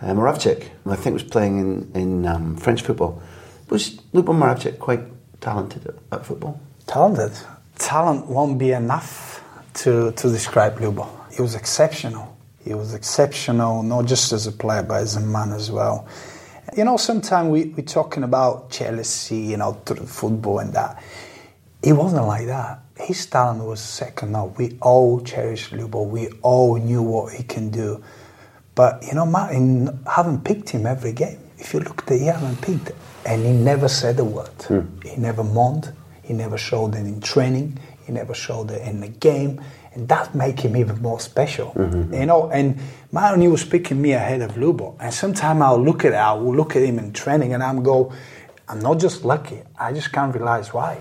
[0.01, 3.23] uh, Moravcik, I think was playing in, in um, French football.
[3.69, 5.03] Was Lubo Moravcik quite
[5.43, 6.59] talented at, at, football?
[6.87, 7.33] Talented?
[7.77, 11.07] Talent won't be enough to, to describe Lubo.
[11.31, 12.35] He was exceptional.
[12.65, 16.09] He was exceptional, not just as a player, but as a man as well.
[16.75, 21.03] You know, sometimes we, we're talking about Chelsea, you know, football and that.
[21.83, 22.81] It wasn't like that.
[22.97, 24.55] His talent was second now.
[24.57, 26.09] We all cherished Lubo.
[26.09, 28.03] We all knew what he can do.
[28.75, 31.39] But, you know, Martin haven't picked him every game.
[31.59, 32.93] If you look at it, he haven't picked
[33.27, 34.49] And he never said a word.
[34.69, 34.81] Hmm.
[35.05, 35.93] He never moaned.
[36.23, 37.79] He never showed it in training.
[38.07, 39.61] He never showed it in the game
[39.95, 41.73] and that make him even more special.
[41.73, 42.15] Mm-hmm.
[42.15, 42.79] You know, and
[43.13, 46.77] Maroni was picking me ahead of Lubo, and sometimes I'll look at it, I'll look
[46.77, 48.13] at him in training, and I'm go,
[48.69, 49.63] I'm not just lucky.
[49.79, 50.99] I just can't realize why.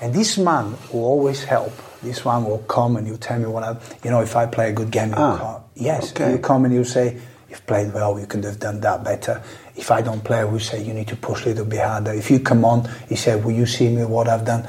[0.00, 1.72] And this man will always help.
[2.02, 4.70] This one will come and you tell me what I, you know, if I play
[4.70, 5.62] a good game, ah, come.
[5.74, 6.32] Yes, okay.
[6.32, 7.18] you come and you say,
[7.48, 9.42] you've played well, you could have done that better.
[9.74, 12.12] If I don't play, we say, you need to push a little bit harder.
[12.12, 14.68] If you come on, he said, will you see me what I've done?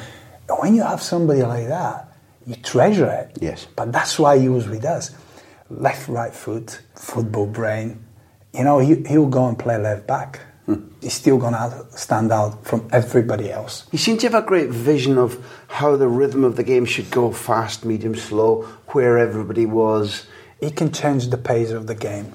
[0.60, 2.08] When you have somebody like that,
[2.46, 3.38] you treasure it.
[3.42, 3.68] Yes.
[3.76, 5.12] But that's why he was with us.
[5.70, 8.04] Left, right foot, football brain.
[8.54, 10.40] You know, he, he'll go and play left back.
[11.02, 13.88] He's still going to stand out from everybody else.
[13.90, 17.10] He seemed to have a great vision of how the rhythm of the game should
[17.10, 20.28] go fast, medium, slow, where everybody was.
[20.60, 22.34] He can change the pace of the game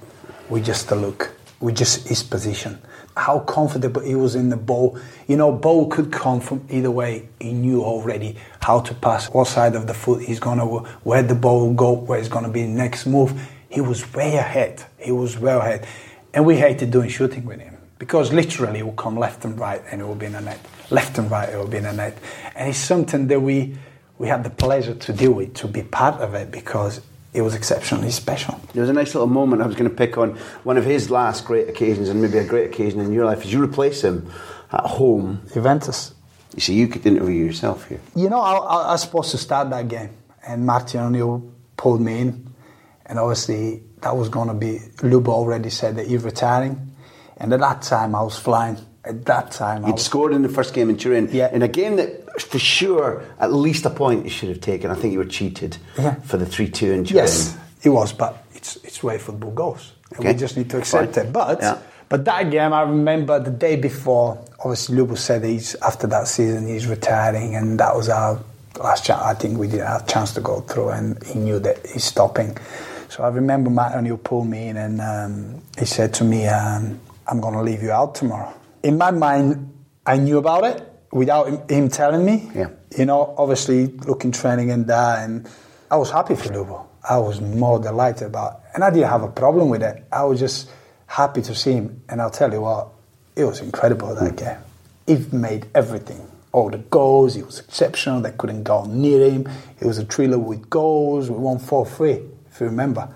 [0.49, 2.81] with just a look, with just his position
[3.17, 4.99] how comfortable he was in the ball.
[5.27, 7.29] You know, ball could come from either way.
[7.41, 11.35] He knew already how to pass, what side of the foot he's gonna, where the
[11.35, 13.39] ball will go, where it's gonna be the next move.
[13.69, 14.85] he was way ahead.
[14.99, 15.87] He was well ahead.
[16.35, 19.81] And we hated doing shooting with him because literally it will come left and right
[19.93, 20.59] and it will be in a net.
[20.91, 22.19] Left and right, it will be in a net.
[22.57, 23.77] And it's something that we,
[24.19, 27.01] we had the pleasure to deal with, to be part of it because
[27.33, 28.61] it was exceptionally special.
[28.73, 30.31] There was a nice little moment I was going to pick on.
[30.65, 33.53] One of his last great occasions, and maybe a great occasion in your life, is
[33.53, 34.29] you replace him
[34.73, 35.41] at home.
[35.55, 36.13] Juventus.
[36.57, 38.01] You see, you could interview yourself here.
[38.17, 40.11] You know, I, I, I was supposed to start that game,
[40.45, 42.53] and Martin O'Neill pulled me in,
[43.07, 44.81] and obviously that was going to be.
[44.97, 46.92] Lubo already said that he's retiring,
[47.43, 48.79] and at that time I was flying.
[49.05, 51.51] At that time, I You'd was, scored in the first game in Turin, Yeah.
[51.53, 54.93] in a game that, for sure, at least a point you should have taken.
[54.93, 56.15] I think you were cheated Yeah.
[56.23, 57.17] for the 3 2 in Turin.
[57.25, 60.33] Yes, it was, but it's it's where football goes, and Okay.
[60.33, 61.27] we just need to accept Fine.
[61.27, 61.33] it.
[61.33, 61.79] But Yeah.
[62.09, 64.39] but that game, I remember the day before.
[64.61, 68.39] Obviously, Lubo said he's after that season he's retiring, and that was our
[68.79, 69.21] last chance.
[69.21, 72.05] I think we didn't have a chance to go through, and he knew that he's
[72.05, 72.57] stopping.
[73.09, 77.01] So I remember Matt O'Neill pulled me in, and um, he said to me, um,
[77.27, 78.53] "I'm going to leave you out tomorrow."
[78.83, 79.73] In my mind,
[80.07, 82.51] I knew about it without him- him telling me.
[82.55, 82.69] Yeah.
[82.97, 85.49] You know, obviously looking training and that, and
[85.91, 86.87] I was happy for Lubo.
[87.09, 90.05] I was more delighted about, and I didn't have a problem with it.
[90.13, 90.71] I was just
[91.07, 92.89] happy to see him, and I'll tell you what,
[93.37, 94.37] it was incredible that mm.
[94.37, 94.59] game.
[95.07, 97.35] He made everything, all the goals.
[97.35, 98.21] He was exceptional.
[98.21, 99.49] They couldn't go near him.
[99.81, 101.29] It was a thriller with goals.
[101.29, 102.21] We won four three,
[102.51, 103.09] if you remember.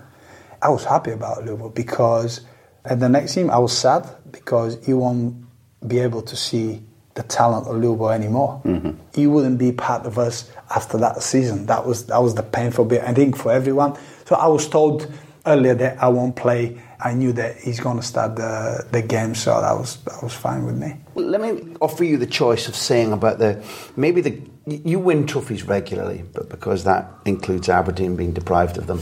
[0.61, 2.41] I was happy about Lubo because
[2.89, 5.45] at the next game I was sad because he won't
[5.87, 6.81] be able to see
[7.17, 8.61] the talent of Lubo anymore.
[8.63, 8.91] Mm-hmm.
[9.15, 11.65] He wouldn't be part of us after that season.
[11.65, 13.03] That was that was the painful bit.
[13.03, 13.97] I think for everyone.
[14.25, 15.11] So I was told
[15.45, 16.79] earlier that I won't play.
[16.99, 20.33] I knew that he's going to start the, the game, so that was that was
[20.33, 20.95] fine with me.
[21.15, 23.63] Well, Let me offer you the choice of saying about the
[23.95, 29.01] maybe the you win trophies regularly, but because that includes Aberdeen being deprived of them,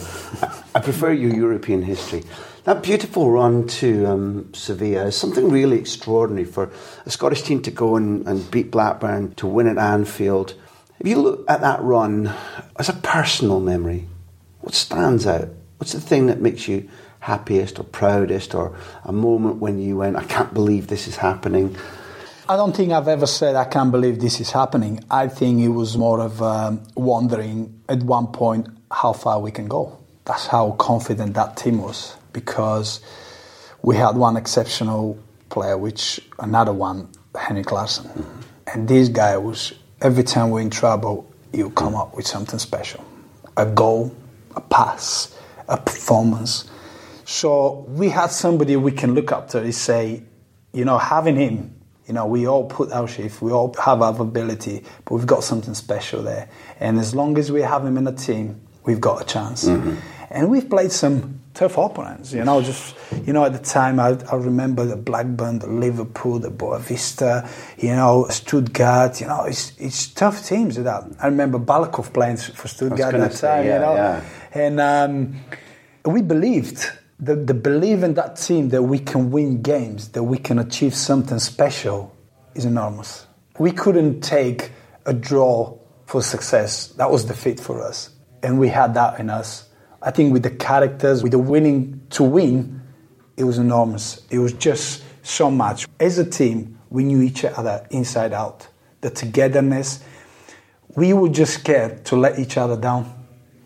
[0.75, 2.23] I prefer your European history.
[2.65, 6.71] That beautiful run to um, Sevilla is something really extraordinary for
[7.05, 10.55] a Scottish team to go and, and beat Blackburn, to win at Anfield.
[10.99, 12.33] If you look at that run
[12.77, 14.07] as a personal memory,
[14.61, 15.49] what stands out?
[15.77, 16.89] What's the thing that makes you
[17.19, 21.77] happiest or proudest, or a moment when you went, I can't believe this is happening?
[22.49, 25.03] I don't think I've ever said I can't believe this is happening.
[25.11, 29.67] I think it was more of um, wondering at one point how far we can
[29.67, 29.99] go.
[30.25, 32.99] That's how confident that team was because
[33.81, 35.17] we had one exceptional
[35.49, 38.41] player, which another one, Henrik Larsson, mm-hmm.
[38.67, 43.03] and this guy was every time we're in trouble, he'll come up with something special,
[43.55, 44.13] a goal,
[44.55, 45.35] a pass,
[45.69, 46.69] a performance.
[47.23, 50.23] So we had somebody we can look up to and say,
[50.73, 51.73] you know, having him,
[52.05, 55.43] you know, we all put our shift, we all have our ability, but we've got
[55.43, 56.49] something special there.
[56.81, 59.65] And as long as we have him in the team, we've got a chance.
[59.65, 59.95] Mm-hmm.
[60.29, 62.95] And we've played some tough opponents, you know, just,
[63.25, 67.49] you know, at the time I, I remember the Blackburn, the Liverpool, the Boavista,
[67.81, 70.75] you know, Stuttgart, you know, it's, it's tough teams.
[70.75, 71.03] That.
[71.19, 73.95] I remember Balakov playing for Stuttgart at say, time, yeah, you know.
[73.95, 74.23] yeah.
[74.53, 75.35] And um,
[76.05, 80.37] we believed the, the belief in that team that we can win games, that we
[80.37, 82.15] can achieve something special,
[82.53, 83.27] is enormous.
[83.57, 84.71] We couldn't take
[85.05, 86.87] a draw for success.
[86.97, 88.09] That was defeat for us,
[88.43, 89.69] and we had that in us.
[90.05, 92.81] I think with the characters, with the winning to win,
[93.35, 94.25] it was enormous.
[94.29, 95.85] It was just so much.
[95.99, 98.69] As a team, we knew each other inside out.
[99.01, 100.01] The togetherness.
[100.95, 103.13] We were just scared to let each other down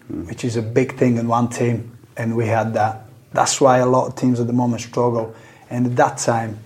[0.09, 3.05] which is a big thing in one team, and we had that.
[3.31, 5.35] That's why a lot of teams at the moment struggle.
[5.69, 6.59] And at that time,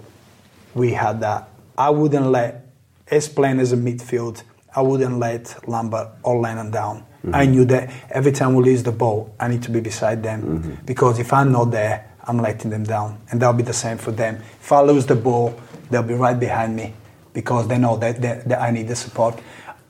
[0.74, 1.50] we had that.
[1.78, 2.68] I wouldn't let,
[3.08, 4.44] as playing as a midfield,
[4.74, 7.06] I wouldn't let Lambert or Lennon down.
[7.32, 7.52] I mm-hmm.
[7.52, 10.86] knew that every time we lose the ball, I need to be beside them mm-hmm.
[10.86, 14.12] because if I'm not there, I'm letting them down, and that'll be the same for
[14.12, 14.36] them.
[14.36, 15.60] If I lose the ball,
[15.90, 16.94] they'll be right behind me
[17.34, 19.40] because they know that, that, that I need the support.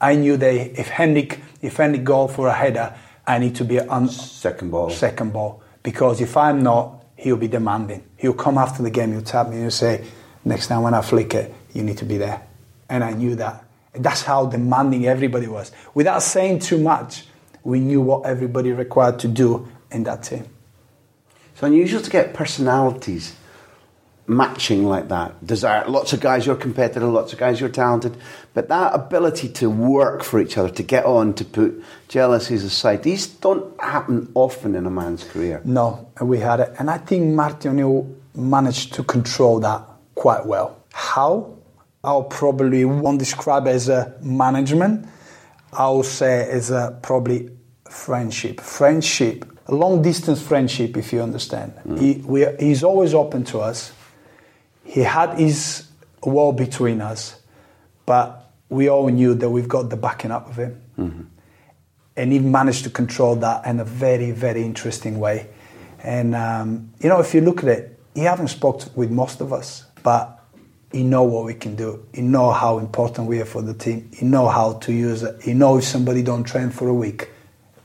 [0.00, 2.94] I knew that if Henrik, if Henrik go for a header,
[3.26, 4.90] I need to be on Second ball.
[4.90, 8.04] second ball because if I'm not, he'll be demanding.
[8.16, 10.04] He'll come after the game, he'll tap me and he'll say,
[10.44, 12.42] next time when I flick it, you need to be there.
[12.88, 13.63] And I knew that.
[13.94, 15.72] That's how demanding everybody was.
[15.94, 17.26] Without saying too much,
[17.62, 20.46] we knew what everybody required to do in that team.
[21.52, 23.34] It's unusual to get personalities
[24.26, 25.46] matching like that.
[25.46, 28.16] Desire uh, lots of guys you're competitive, lots of guys you're talented,
[28.54, 33.02] but that ability to work for each other, to get on, to put jealousies aside,
[33.02, 35.60] these don't happen often in a man's career.
[35.64, 36.74] No, and we had it.
[36.78, 39.82] And I think Martin O'Neill managed to control that
[40.14, 40.82] quite well.
[40.92, 41.54] How?
[42.04, 45.08] I'll probably won't describe as a management.
[45.72, 47.50] I'll say as a probably
[47.88, 48.60] friendship.
[48.60, 51.72] Friendship a long distance friendship, if you understand.
[51.86, 52.00] Mm.
[52.00, 53.92] He, we, he's always open to us.
[54.84, 55.88] He had his
[56.22, 57.40] wall between us,
[58.04, 60.82] but we all knew that we've got the backing up of him.
[60.98, 61.22] Mm-hmm.
[62.16, 65.48] And he managed to control that in a very, very interesting way.
[66.02, 69.52] And, um, you know, if you look at it, he haven't spoke with most of
[69.52, 70.43] us, but
[70.94, 72.06] he know what we can do.
[72.14, 74.08] He know how important we are for the team.
[74.16, 75.42] He know how to use it.
[75.42, 77.30] He know if somebody don't train for a week,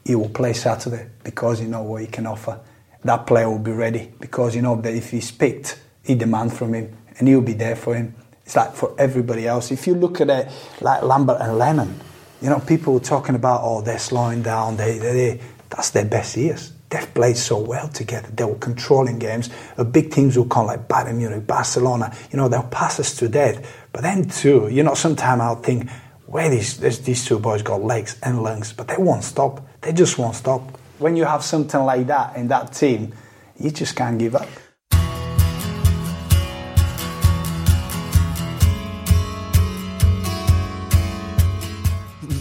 [0.06, 2.60] he will play Saturday because he know what he can offer.
[3.04, 6.76] That player will be ready because you know that if he's picked, he demand from
[6.76, 8.14] him and he'll be there for him.
[8.46, 9.72] It's like for everybody else.
[9.72, 12.00] If you look at it like Lambert and Lennon,
[12.44, 14.78] you know, people were talking about, oh, they're slowing down.
[14.78, 15.42] They, they, they
[15.72, 16.74] that's their best years.
[16.90, 18.30] They've played so well together.
[18.34, 19.50] They were controlling games.
[19.78, 22.16] A big teams will come like Bayern Munich, Barcelona.
[22.32, 23.64] You know, they'll pass us to death.
[23.94, 25.90] But then too, you know, sometimes I'll think,
[26.26, 29.68] where these these two boys got legs and lungs, but they won't stop.
[29.82, 30.62] They just won't stop.
[30.98, 33.14] When you have something like that in that team,
[33.58, 34.48] you just can't give up.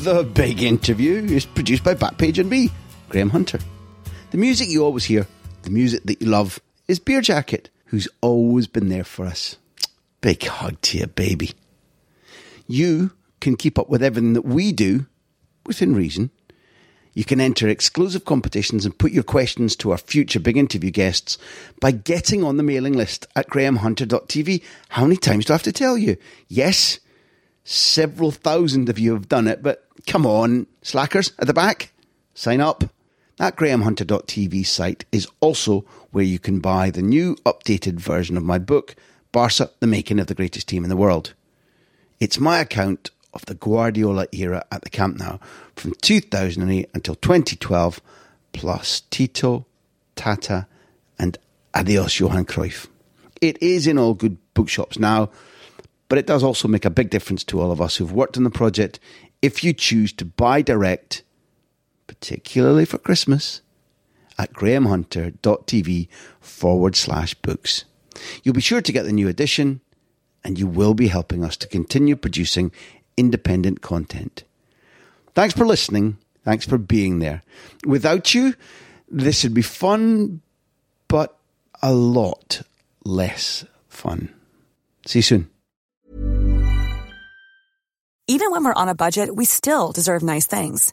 [0.02, 2.70] The Big Interview is produced by Backpage and me,
[3.10, 3.58] Graham Hunter.
[4.30, 5.26] The music you always hear,
[5.62, 9.56] the music that you love, is Beer Jacket, who's always been there for us.
[10.20, 11.52] Big hug to you, baby.
[12.66, 15.06] You can keep up with everything that we do
[15.64, 16.30] within reason.
[17.14, 21.38] You can enter exclusive competitions and put your questions to our future big interview guests
[21.80, 24.62] by getting on the mailing list at grahamhunter.tv.
[24.90, 26.18] How many times do I have to tell you?
[26.48, 27.00] Yes,
[27.64, 31.92] several thousand of you have done it, but come on, slackers at the back,
[32.34, 32.84] sign up.
[33.38, 38.58] That grahamhunter.tv site is also where you can buy the new updated version of my
[38.58, 38.96] book,
[39.30, 41.34] Barca, the making of the greatest team in the world.
[42.18, 45.38] It's my account of the Guardiola era at the Camp Nou
[45.76, 48.00] from 2008 until 2012,
[48.52, 49.66] plus Tito,
[50.16, 50.66] Tata,
[51.16, 51.38] and
[51.74, 52.88] Adios Johan Cruyff.
[53.40, 55.30] It is in all good bookshops now,
[56.08, 58.42] but it does also make a big difference to all of us who've worked on
[58.42, 58.98] the project
[59.42, 61.22] if you choose to buy direct
[62.20, 63.62] particularly for Christmas,
[64.38, 66.08] at grahamhunter.tv
[66.40, 67.84] forward slash books.
[68.42, 69.80] You'll be sure to get the new edition,
[70.44, 72.72] and you will be helping us to continue producing
[73.16, 74.44] independent content.
[75.34, 76.18] Thanks for listening.
[76.44, 77.42] Thanks for being there.
[77.86, 78.54] Without you,
[79.08, 80.40] this would be fun,
[81.08, 81.36] but
[81.82, 82.62] a lot
[83.04, 84.32] less fun.
[85.06, 85.50] See you soon.
[88.26, 90.92] Even when we're on a budget, we still deserve nice things.